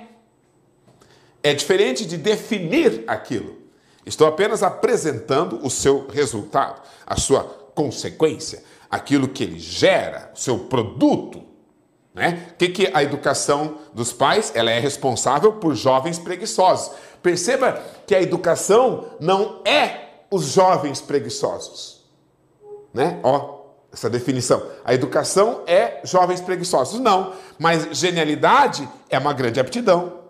[1.42, 3.58] É diferente de definir aquilo.
[4.06, 10.58] Estou apenas apresentando o seu resultado, a sua consequência, aquilo que ele gera, o seu
[10.58, 11.42] produto.
[12.14, 12.48] Né?
[12.52, 14.52] O que, que a educação dos pais?
[14.54, 16.92] Ela é responsável por jovens preguiçosos.
[17.22, 22.04] Perceba que a educação não é os jovens preguiçosos.
[22.92, 23.20] Né?
[23.22, 23.60] Ó,
[23.92, 24.62] essa definição.
[24.84, 27.00] A educação é jovens preguiçosos.
[27.00, 30.20] Não, mas genialidade é uma grande aptidão.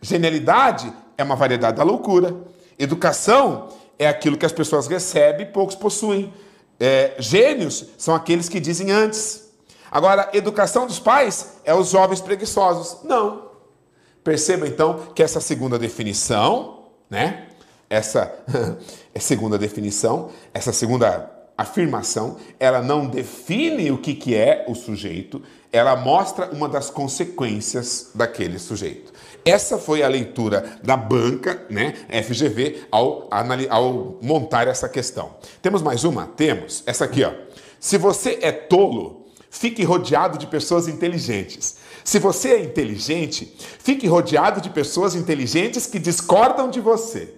[0.00, 2.36] Genialidade é uma variedade da loucura.
[2.78, 6.32] Educação é aquilo que as pessoas recebem e poucos possuem.
[6.78, 9.48] É, gênios são aqueles que dizem antes.
[9.90, 13.02] Agora, educação dos pais é os jovens preguiçosos.
[13.04, 13.46] Não.
[14.22, 17.48] Perceba então que essa segunda definição, né?
[17.88, 18.34] Essa
[19.14, 25.42] é segunda definição, essa segunda afirmação, ela não define o que, que é o sujeito,
[25.72, 29.12] ela mostra uma das consequências daquele sujeito.
[29.46, 31.94] Essa foi a leitura da banca, né,
[32.24, 33.28] FGV, ao,
[33.70, 35.36] ao montar essa questão.
[35.62, 36.26] Temos mais uma?
[36.26, 36.82] Temos.
[36.84, 37.32] Essa aqui, ó.
[37.78, 41.76] Se você é tolo, fique rodeado de pessoas inteligentes.
[42.02, 47.32] Se você é inteligente, fique rodeado de pessoas inteligentes que discordam de você.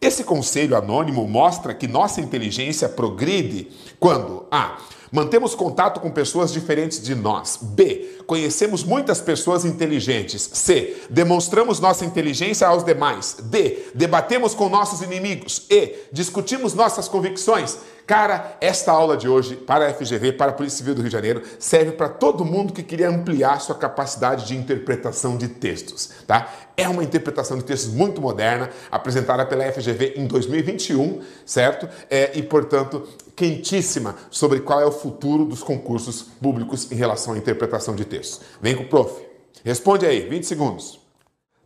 [0.00, 4.78] Esse conselho anônimo mostra que nossa inteligência progride quando A.
[5.16, 7.58] Mantemos contato com pessoas diferentes de nós.
[7.62, 8.18] B.
[8.26, 10.50] Conhecemos muitas pessoas inteligentes.
[10.52, 10.94] C.
[11.08, 13.38] Demonstramos nossa inteligência aos demais.
[13.44, 13.78] D.
[13.94, 15.64] Debatemos com nossos inimigos.
[15.70, 15.94] E.
[16.12, 17.78] Discutimos nossas convicções.
[18.06, 21.14] Cara, esta aula de hoje para a FGV, para a Polícia Civil do Rio de
[21.14, 26.48] Janeiro, serve para todo mundo que queria ampliar sua capacidade de interpretação de textos, tá?
[26.76, 31.88] É uma interpretação de textos muito moderna, apresentada pela FGV em 2021, certo?
[32.08, 37.38] É, e, portanto, quentíssima sobre qual é o futuro dos concursos públicos em relação à
[37.38, 38.40] interpretação de textos.
[38.60, 39.22] Vem com o prof.
[39.62, 40.98] Responde aí, 20 segundos.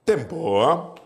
[0.04, 0.96] Tempo.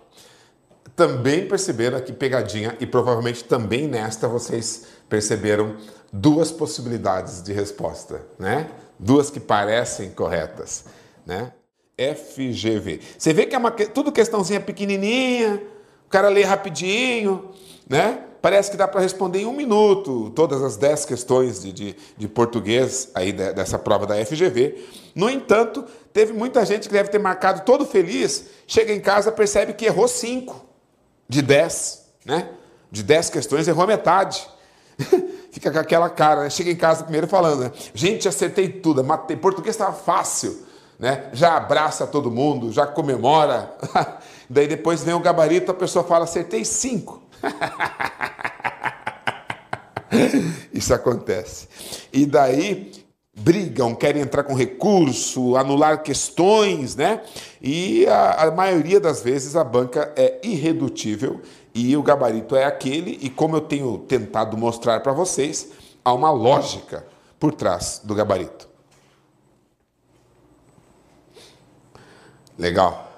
[0.97, 5.77] Também perceberam aqui pegadinha e provavelmente também nesta vocês perceberam
[6.13, 8.71] duas possibilidades de resposta, né?
[8.99, 10.85] Duas que parecem corretas,
[11.27, 11.53] né?
[11.99, 13.01] FGV.
[13.19, 15.61] Você vê que é uma tudo questãozinha pequenininha,
[16.07, 17.51] o cara lê rapidinho,
[17.89, 18.23] né?
[18.45, 22.29] Parece que dá para responder em um minuto todas as dez questões de, de, de
[22.29, 24.85] português aí de, dessa prova da FGV.
[25.15, 25.83] No entanto,
[26.13, 30.07] teve muita gente que deve ter marcado todo feliz, chega em casa percebe que errou
[30.07, 30.63] cinco
[31.27, 32.51] de dez, né?
[32.91, 34.47] De dez questões errou metade.
[35.51, 36.51] Fica com aquela cara, né?
[36.51, 37.73] Chega em casa primeiro falando, né?
[37.95, 39.39] Gente, acertei tudo, matei.
[39.39, 40.67] Português estava fácil,
[40.99, 41.31] né?
[41.33, 43.75] Já abraça todo mundo, já comemora.
[44.51, 47.24] Daí depois vem o gabarito, a pessoa fala, acertei cinco.
[50.73, 51.69] Isso acontece.
[52.13, 52.93] E daí
[53.37, 57.21] brigam, querem entrar com recurso, anular questões, né?
[57.61, 61.41] E a, a maioria das vezes a banca é irredutível
[61.75, 65.71] e o gabarito é aquele, e como eu tenho tentado mostrar para vocês,
[66.05, 67.05] há uma lógica
[67.41, 68.69] por trás do gabarito.
[72.57, 73.14] Legal?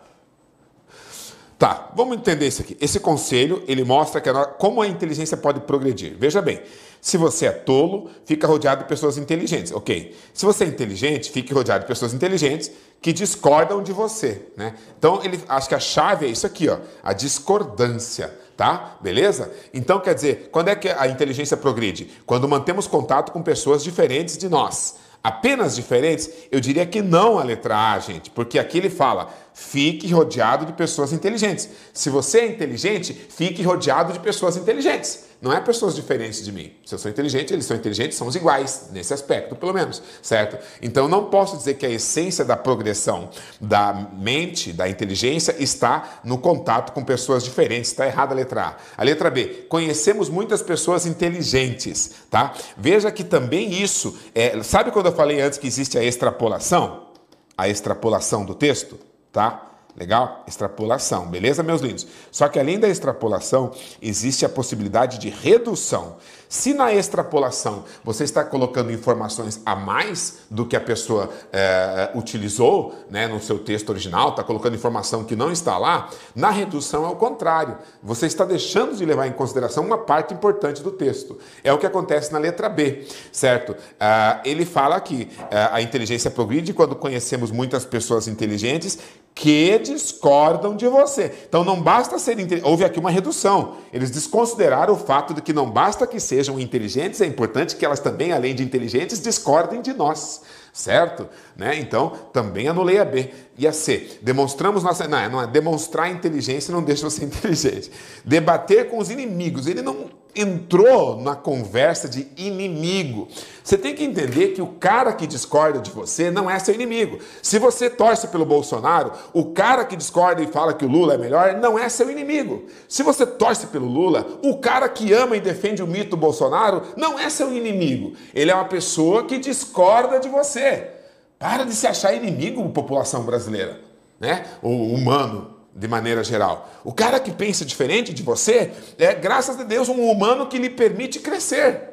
[1.58, 2.76] Tá, vamos entender isso aqui.
[2.80, 6.14] Esse conselho, ele mostra que a, como a inteligência pode progredir.
[6.18, 6.60] Veja bem,
[7.00, 10.14] se você é tolo, fica rodeado de pessoas inteligentes, ok.
[10.34, 14.74] Se você é inteligente, fique rodeado de pessoas inteligentes que discordam de você, né?
[14.98, 18.98] Então, ele, acho que a chave é isso aqui, ó, a discordância, tá?
[19.00, 19.50] Beleza?
[19.72, 22.10] Então, quer dizer, quando é que a inteligência progride?
[22.26, 24.96] Quando mantemos contato com pessoas diferentes de nós.
[25.26, 26.30] Apenas diferentes?
[26.52, 30.72] Eu diria que não a letra A, gente, porque aqui ele fala fique rodeado de
[30.72, 31.68] pessoas inteligentes.
[31.92, 35.24] Se você é inteligente, fique rodeado de pessoas inteligentes.
[35.40, 36.72] Não é pessoas diferentes de mim.
[36.84, 40.58] Se eu sou inteligente, eles são inteligentes, somos iguais, nesse aspecto, pelo menos, certo?
[40.80, 43.28] Então não posso dizer que a essência da progressão
[43.60, 47.90] da mente, da inteligência, está no contato com pessoas diferentes.
[47.90, 48.76] Está errada a letra A.
[48.96, 52.54] A letra B, conhecemos muitas pessoas inteligentes, tá?
[52.76, 57.08] Veja que também isso, é, sabe quando eu falei antes que existe a extrapolação?
[57.56, 58.98] A extrapolação do texto,
[59.32, 59.75] tá?
[59.96, 60.44] Legal?
[60.46, 62.06] Extrapolação, beleza, meus lindos?
[62.30, 66.16] Só que além da extrapolação, existe a possibilidade de redução.
[66.48, 72.94] Se na extrapolação você está colocando informações a mais do que a pessoa é, utilizou
[73.10, 77.08] né, no seu texto original, está colocando informação que não está lá, na redução é
[77.08, 77.76] o contrário.
[78.02, 81.38] Você está deixando de levar em consideração uma parte importante do texto.
[81.64, 83.72] É o que acontece na letra B, certo?
[83.72, 88.98] Uh, ele fala que uh, a inteligência progride quando conhecemos muitas pessoas inteligentes
[89.36, 91.30] que discordam de você.
[91.46, 92.66] Então não basta ser inteligente.
[92.66, 93.76] Houve aqui uma redução.
[93.92, 97.98] Eles desconsideraram o fato de que não basta que sejam inteligentes, é importante que elas
[97.98, 100.42] também, além de inteligentes, discordem de nós.
[100.70, 101.26] Certo?
[101.56, 101.78] Né?
[101.80, 103.32] Então, também anulei a B.
[103.56, 105.08] E a C, demonstramos nossa.
[105.08, 107.90] Não, não é demonstrar inteligência não deixa você inteligente.
[108.22, 109.66] Debater com os inimigos.
[109.66, 113.26] Ele não entrou na conversa de inimigo.
[113.64, 117.18] Você tem que entender que o cara que discorda de você não é seu inimigo.
[117.42, 121.18] Se você torce pelo Bolsonaro, o cara que discorda e fala que o Lula é
[121.18, 122.66] melhor não é seu inimigo.
[122.88, 127.18] Se você torce pelo Lula, o cara que ama e defende o mito Bolsonaro não
[127.18, 128.12] é seu inimigo.
[128.34, 130.90] Ele é uma pessoa que discorda de você.
[131.38, 133.80] Para de se achar inimigo, população brasileira,
[134.18, 134.46] né?
[134.62, 136.70] O humano, de maneira geral.
[136.82, 140.70] O cara que pensa diferente de você é, graças a Deus, um humano que lhe
[140.70, 141.90] permite crescer.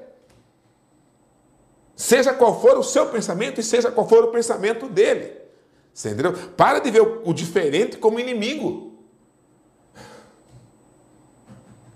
[1.95, 5.33] Seja qual for o seu pensamento e seja qual for o pensamento dele.
[5.93, 6.33] Você entendeu?
[6.33, 8.93] Para de ver o diferente como inimigo.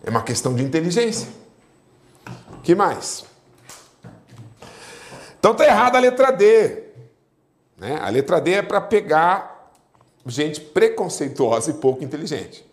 [0.04, 1.28] É uma questão de inteligência.
[2.64, 3.26] que mais?
[5.40, 6.84] Então tá errada a letra D.
[7.78, 7.98] Né?
[8.02, 9.57] A letra D é para pegar
[10.28, 12.66] gente preconceituosa e pouco inteligente.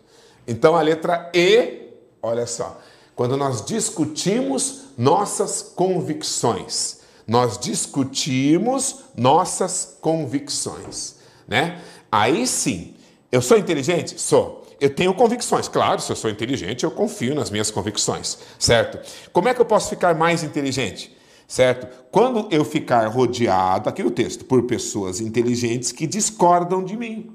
[0.47, 1.89] Então a letra E,
[2.21, 2.79] olha só,
[3.15, 11.15] quando nós discutimos nossas convicções, nós discutimos nossas convicções,
[11.47, 11.81] né?
[12.11, 12.93] Aí sim,
[13.31, 14.19] eu sou inteligente?
[14.19, 14.63] Sou.
[14.79, 18.99] Eu tenho convicções, claro, se eu sou inteligente, eu confio nas minhas convicções, certo?
[19.31, 21.15] Como é que eu posso ficar mais inteligente?
[21.47, 21.87] certo?
[22.11, 27.31] Quando eu ficar rodeado, aqui no texto, por pessoas inteligentes que discordam de mim.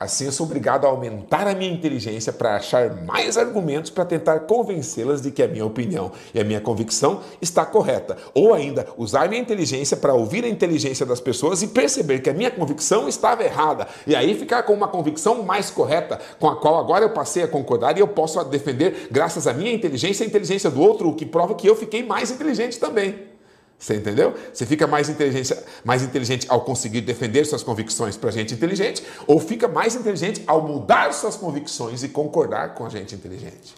[0.00, 4.40] Assim, eu sou obrigado a aumentar a minha inteligência para achar mais argumentos para tentar
[4.40, 8.16] convencê-las de que a minha opinião e a minha convicção está correta.
[8.32, 12.34] Ou ainda, usar minha inteligência para ouvir a inteligência das pessoas e perceber que a
[12.34, 13.88] minha convicção estava errada.
[14.06, 17.48] E aí ficar com uma convicção mais correta, com a qual agora eu passei a
[17.48, 21.26] concordar e eu posso defender, graças à minha inteligência, a inteligência do outro, o que
[21.26, 23.37] prova que eu fiquei mais inteligente também.
[23.78, 24.34] Você entendeu?
[24.52, 29.38] Você fica mais inteligente, mais inteligente ao conseguir defender suas convicções para gente inteligente, ou
[29.38, 33.76] fica mais inteligente ao mudar suas convicções e concordar com a gente inteligente.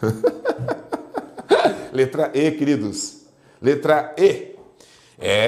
[1.92, 3.20] Letra E, queridos.
[3.62, 4.56] Letra E.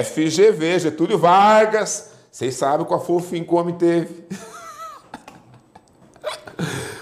[0.03, 2.11] FGV, Getúlio Vargas.
[2.31, 4.23] Vocês sabem qual o fim que o homem teve.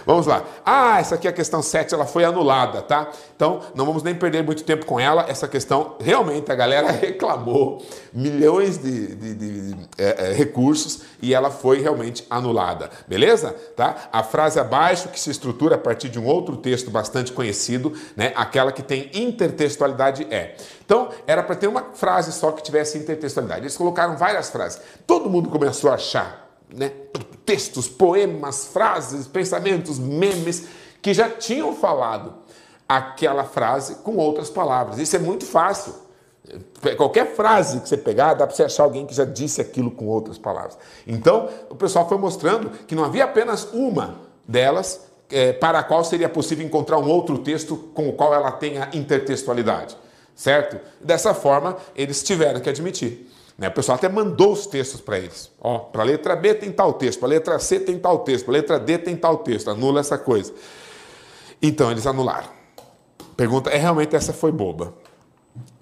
[0.06, 0.44] Vamos lá.
[0.66, 3.10] Ah, essa aqui é a questão 7, ela foi anulada, tá?
[3.36, 5.26] Então, não vamos nem perder muito tempo com ela.
[5.28, 7.84] Essa questão, realmente, a galera reclamou
[8.14, 13.56] milhões de, de, de é, é, recursos e ela foi realmente anulada, beleza?
[13.76, 14.10] Tá?
[14.12, 18.34] A frase abaixo, que se estrutura a partir de um outro texto bastante conhecido, né?
[18.36, 20.56] Aquela que tem intertextualidade é.
[20.86, 23.62] Então, era para ter uma frase só que tivesse intertextualidade.
[23.62, 24.82] Eles colocaram várias frases.
[25.08, 26.41] Todo mundo começou a achar
[26.74, 26.92] né,
[27.46, 30.68] textos, poemas, frases, pensamentos, memes
[31.02, 32.34] que já tinham falado
[32.88, 35.00] aquela frase com outras palavras.
[35.00, 35.94] Isso é muito fácil.
[36.98, 40.08] Qualquer frase que você pegar, dá para você achar alguém que já disse aquilo com
[40.08, 40.78] outras palavras.
[41.08, 46.04] Então, o pessoal foi mostrando que não havia apenas uma delas é, para a qual
[46.04, 49.96] seria possível encontrar um outro texto com o qual ela tenha intertextualidade.
[50.36, 50.80] Certo?
[51.00, 53.30] Dessa forma, eles tiveram que admitir.
[53.58, 53.68] Né?
[53.68, 55.52] O pessoal até mandou os textos para eles.
[55.60, 58.46] Ó, para a letra B tem tal texto, para a letra C tem tal texto,
[58.46, 59.70] para a letra D tem tal texto.
[59.70, 60.54] Anula essa coisa.
[61.62, 62.50] Então eles anularam.
[63.38, 64.94] Pergunta, é realmente essa foi boba.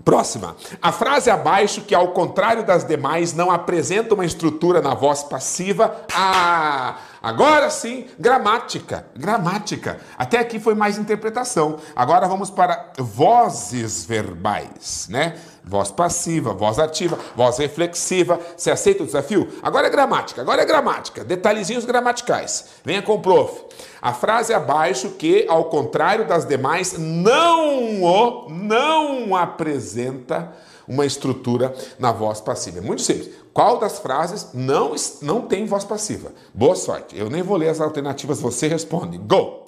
[0.03, 0.55] Próxima.
[0.81, 6.03] A frase abaixo, que ao contrário das demais, não apresenta uma estrutura na voz passiva.
[6.13, 9.05] Ah, Agora sim, gramática.
[9.15, 9.99] Gramática.
[10.17, 11.77] Até aqui foi mais interpretação.
[11.95, 15.35] Agora vamos para vozes verbais, né?
[15.63, 18.39] Voz passiva, voz ativa, voz reflexiva.
[18.55, 19.49] Você aceita o desafio?
[19.61, 21.23] Agora é gramática, agora é gramática.
[21.23, 22.65] Detalhezinhos gramaticais.
[22.83, 23.65] Venha com o prof.
[24.01, 30.53] A frase abaixo que, ao contrário das demais, não o, não apresenta
[30.89, 32.79] uma estrutura na voz passiva.
[32.79, 33.29] É muito simples.
[33.53, 36.33] Qual das frases não, não tem voz passiva?
[36.51, 37.15] Boa sorte.
[37.15, 39.19] Eu nem vou ler as alternativas, você responde.
[39.19, 39.65] Go!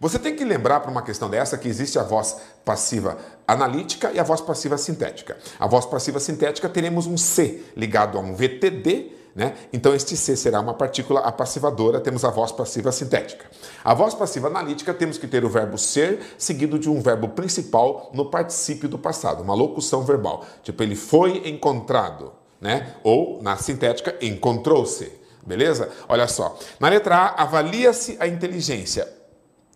[0.00, 3.16] Você tem que lembrar para uma questão dessa que existe a voz passiva
[3.46, 5.38] analítica e a voz passiva sintética.
[5.60, 9.54] A voz passiva sintética teremos um C ligado a um VTD né?
[9.72, 13.46] Então, este C será uma partícula apassivadora, temos a voz passiva sintética.
[13.82, 18.10] A voz passiva analítica, temos que ter o verbo ser seguido de um verbo principal
[18.12, 20.44] no particípio do passado, uma locução verbal.
[20.62, 22.94] Tipo, ele foi encontrado, né?
[23.02, 25.10] ou na sintética, encontrou-se.
[25.44, 25.88] Beleza?
[26.08, 26.56] Olha só.
[26.78, 29.08] Na letra A, avalia-se a inteligência.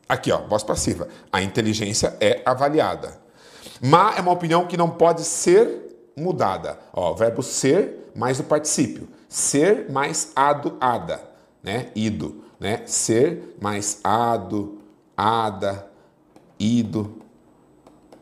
[0.09, 1.09] Aqui, ó, voz passiva.
[1.33, 3.19] A inteligência é avaliada.
[3.81, 6.79] Má é uma opinião que não pode ser mudada.
[6.93, 11.23] Ó, verbo ser mais o particípio ser mais ado, ada,
[11.63, 11.89] né?
[11.95, 12.81] Ido, né?
[12.87, 14.79] Ser mais ado,
[15.15, 15.87] ada,
[16.59, 17.19] ido,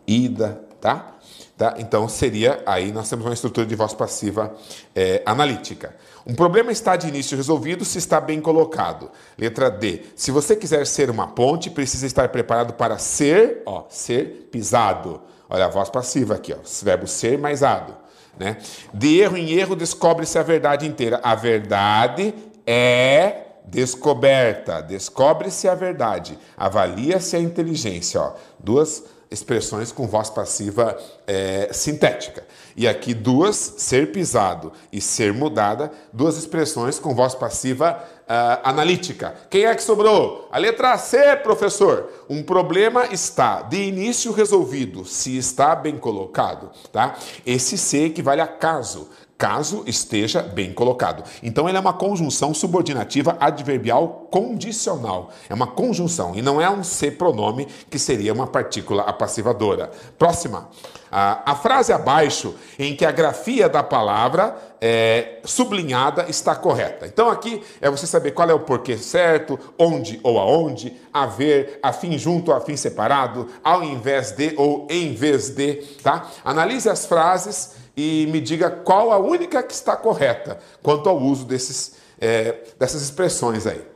[0.04, 1.14] ida, tá?
[1.56, 1.76] tá?
[1.78, 4.56] Então seria aí nós temos uma estrutura de voz passiva
[4.92, 5.94] é, analítica.
[6.26, 9.08] Um problema está de início resolvido se está bem colocado.
[9.38, 10.02] Letra D.
[10.16, 15.22] Se você quiser ser uma ponte, precisa estar preparado para ser, ó, ser pisado.
[15.48, 18.02] Olha a voz passiva aqui, ó, verbo ser mais ado.
[18.38, 18.56] Né?
[18.92, 21.20] De erro em erro descobre-se a verdade inteira.
[21.22, 22.34] A verdade
[22.66, 28.20] é descoberta, descobre-se a verdade, avalia-se a inteligência.
[28.20, 28.34] Ó.
[28.58, 32.44] Duas expressões com voz passiva é, sintética.
[32.76, 39.34] E aqui duas, ser pisado e ser mudada, duas expressões com voz passiva uh, analítica.
[39.50, 40.48] Quem é que sobrou?
[40.50, 42.10] A letra C, professor.
[42.28, 47.16] Um problema está de início resolvido, se está bem colocado, tá?
[47.46, 49.08] Esse C equivale a caso
[49.44, 51.22] caso esteja bem colocado.
[51.42, 55.30] Então, ele é uma conjunção subordinativa adverbial condicional.
[55.50, 59.90] É uma conjunção e não é um ser pronome que seria uma partícula apassivadora.
[60.18, 60.70] Próxima.
[61.12, 67.06] A, a frase abaixo, em que a grafia da palavra é, sublinhada está correta.
[67.06, 72.16] Então, aqui é você saber qual é o porquê certo, onde ou aonde, haver, afim
[72.16, 76.30] junto, afim separado, ao invés de ou em vez de, tá?
[76.42, 81.44] Analise as frases e me diga qual a única que está correta quanto ao uso
[81.44, 83.93] desses, é, dessas expressões aí.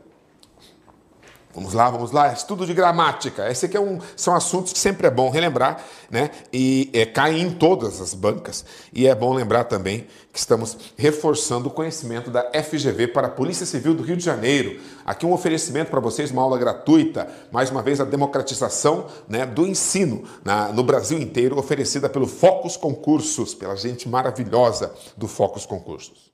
[1.59, 2.33] Vamos lá, vamos lá.
[2.33, 3.51] Estudo de gramática.
[3.51, 6.31] Esse aqui é um, são assuntos que sempre é bom relembrar, né?
[6.53, 8.65] E é, caem em todas as bancas.
[8.93, 13.67] E é bom lembrar também que estamos reforçando o conhecimento da FGV para a Polícia
[13.67, 14.81] Civil do Rio de Janeiro.
[15.05, 19.67] Aqui um oferecimento para vocês, uma aula gratuita, mais uma vez a democratização né, do
[19.67, 26.28] ensino na, no Brasil inteiro, oferecida pelo Focus Concursos, pela gente maravilhosa do Focus Concursos.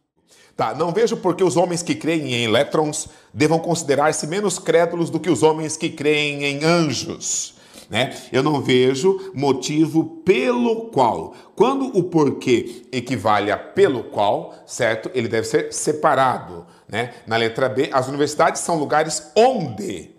[0.57, 5.11] Tá, não vejo por que os homens que creem em elétrons devam considerar-se menos crédulos
[5.11, 7.55] do que os homens que creem em anjos.
[7.91, 8.17] Né?
[8.33, 15.11] Eu não vejo motivo pelo qual, quando o porquê equivale a pelo qual, certo?
[15.13, 16.65] Ele deve ser separado.
[16.89, 17.13] Né?
[17.27, 20.14] Na letra B, as universidades são lugares onde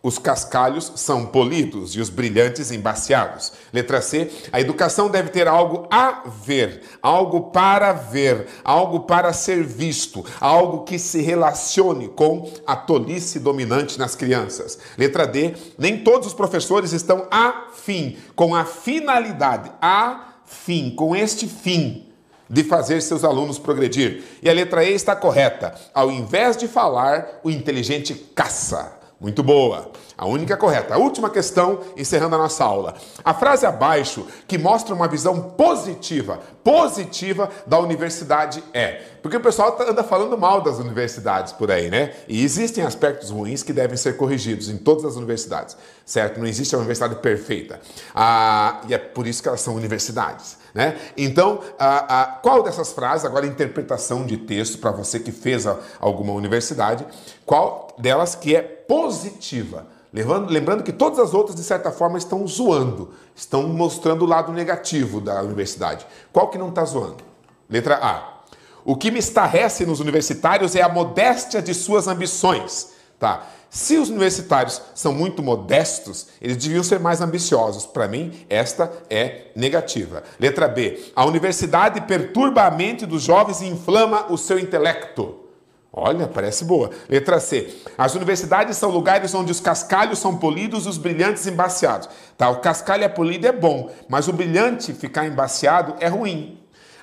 [0.00, 3.52] os cascalhos são polidos e os brilhantes embaciados.
[3.72, 4.30] Letra C.
[4.52, 10.84] A educação deve ter algo a ver, algo para ver, algo para ser visto, algo
[10.84, 14.78] que se relacione com a tolice dominante nas crianças.
[14.96, 15.54] Letra D.
[15.76, 22.06] Nem todos os professores estão afim, com a finalidade, afim, com este fim
[22.48, 24.22] de fazer seus alunos progredir.
[24.40, 25.74] E a letra E está correta.
[25.92, 28.97] Ao invés de falar, o inteligente caça.
[29.20, 29.90] Muito boa.
[30.16, 30.94] A única correta.
[30.94, 32.94] A última questão, encerrando a nossa aula.
[33.24, 39.02] A frase abaixo, que mostra uma visão positiva, positiva da universidade é.
[39.20, 42.14] Porque o pessoal tá, anda falando mal das universidades por aí, né?
[42.28, 46.38] E existem aspectos ruins que devem ser corrigidos em todas as universidades, certo?
[46.38, 47.80] Não existe a universidade perfeita.
[48.14, 50.56] Ah, e é por isso que elas são universidades.
[50.78, 50.96] Né?
[51.16, 55.76] Então, a, a, qual dessas frases, agora interpretação de texto para você que fez a,
[55.98, 57.04] alguma universidade,
[57.44, 59.88] qual delas que é positiva?
[60.12, 64.52] Lembrando, lembrando que todas as outras, de certa forma, estão zoando, estão mostrando o lado
[64.52, 66.06] negativo da universidade.
[66.32, 67.24] Qual que não está zoando?
[67.68, 68.38] Letra A.
[68.84, 72.92] O que me estarrece nos universitários é a modéstia de suas ambições.
[73.18, 73.48] Tá?
[73.70, 77.84] Se os universitários são muito modestos, eles deviam ser mais ambiciosos.
[77.84, 80.22] Para mim, esta é negativa.
[80.40, 81.12] Letra B.
[81.14, 85.48] A universidade perturba a mente dos jovens e inflama o seu intelecto.
[85.92, 86.90] Olha, parece boa.
[87.08, 87.74] Letra C.
[87.96, 92.08] As universidades são lugares onde os cascalhos são polidos e os brilhantes embaciados.
[92.36, 96.58] Tá, o cascalho é polido é bom, mas o brilhante ficar embaciado é ruim.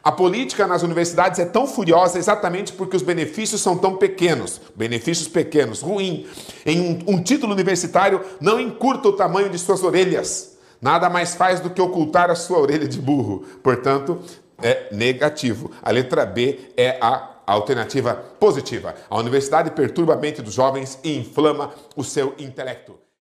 [0.06, 4.62] A política nas universidades é tão furiosa exatamente porque os benefícios são tão pequenos.
[4.76, 6.28] Benefícios pequenos, ruim.
[6.64, 10.60] Em um, um título universitário não encurta o tamanho de suas orelhas.
[10.80, 13.45] Nada mais faz do que ocultar a sua orelha de burro.
[13.64, 14.20] Portanto,
[14.62, 15.72] é negativo.
[15.82, 18.93] A letra B é a alternativa positiva.
[19.10, 23.05] A universidade perturba a mente dos jovens e inflama o seu intelecto.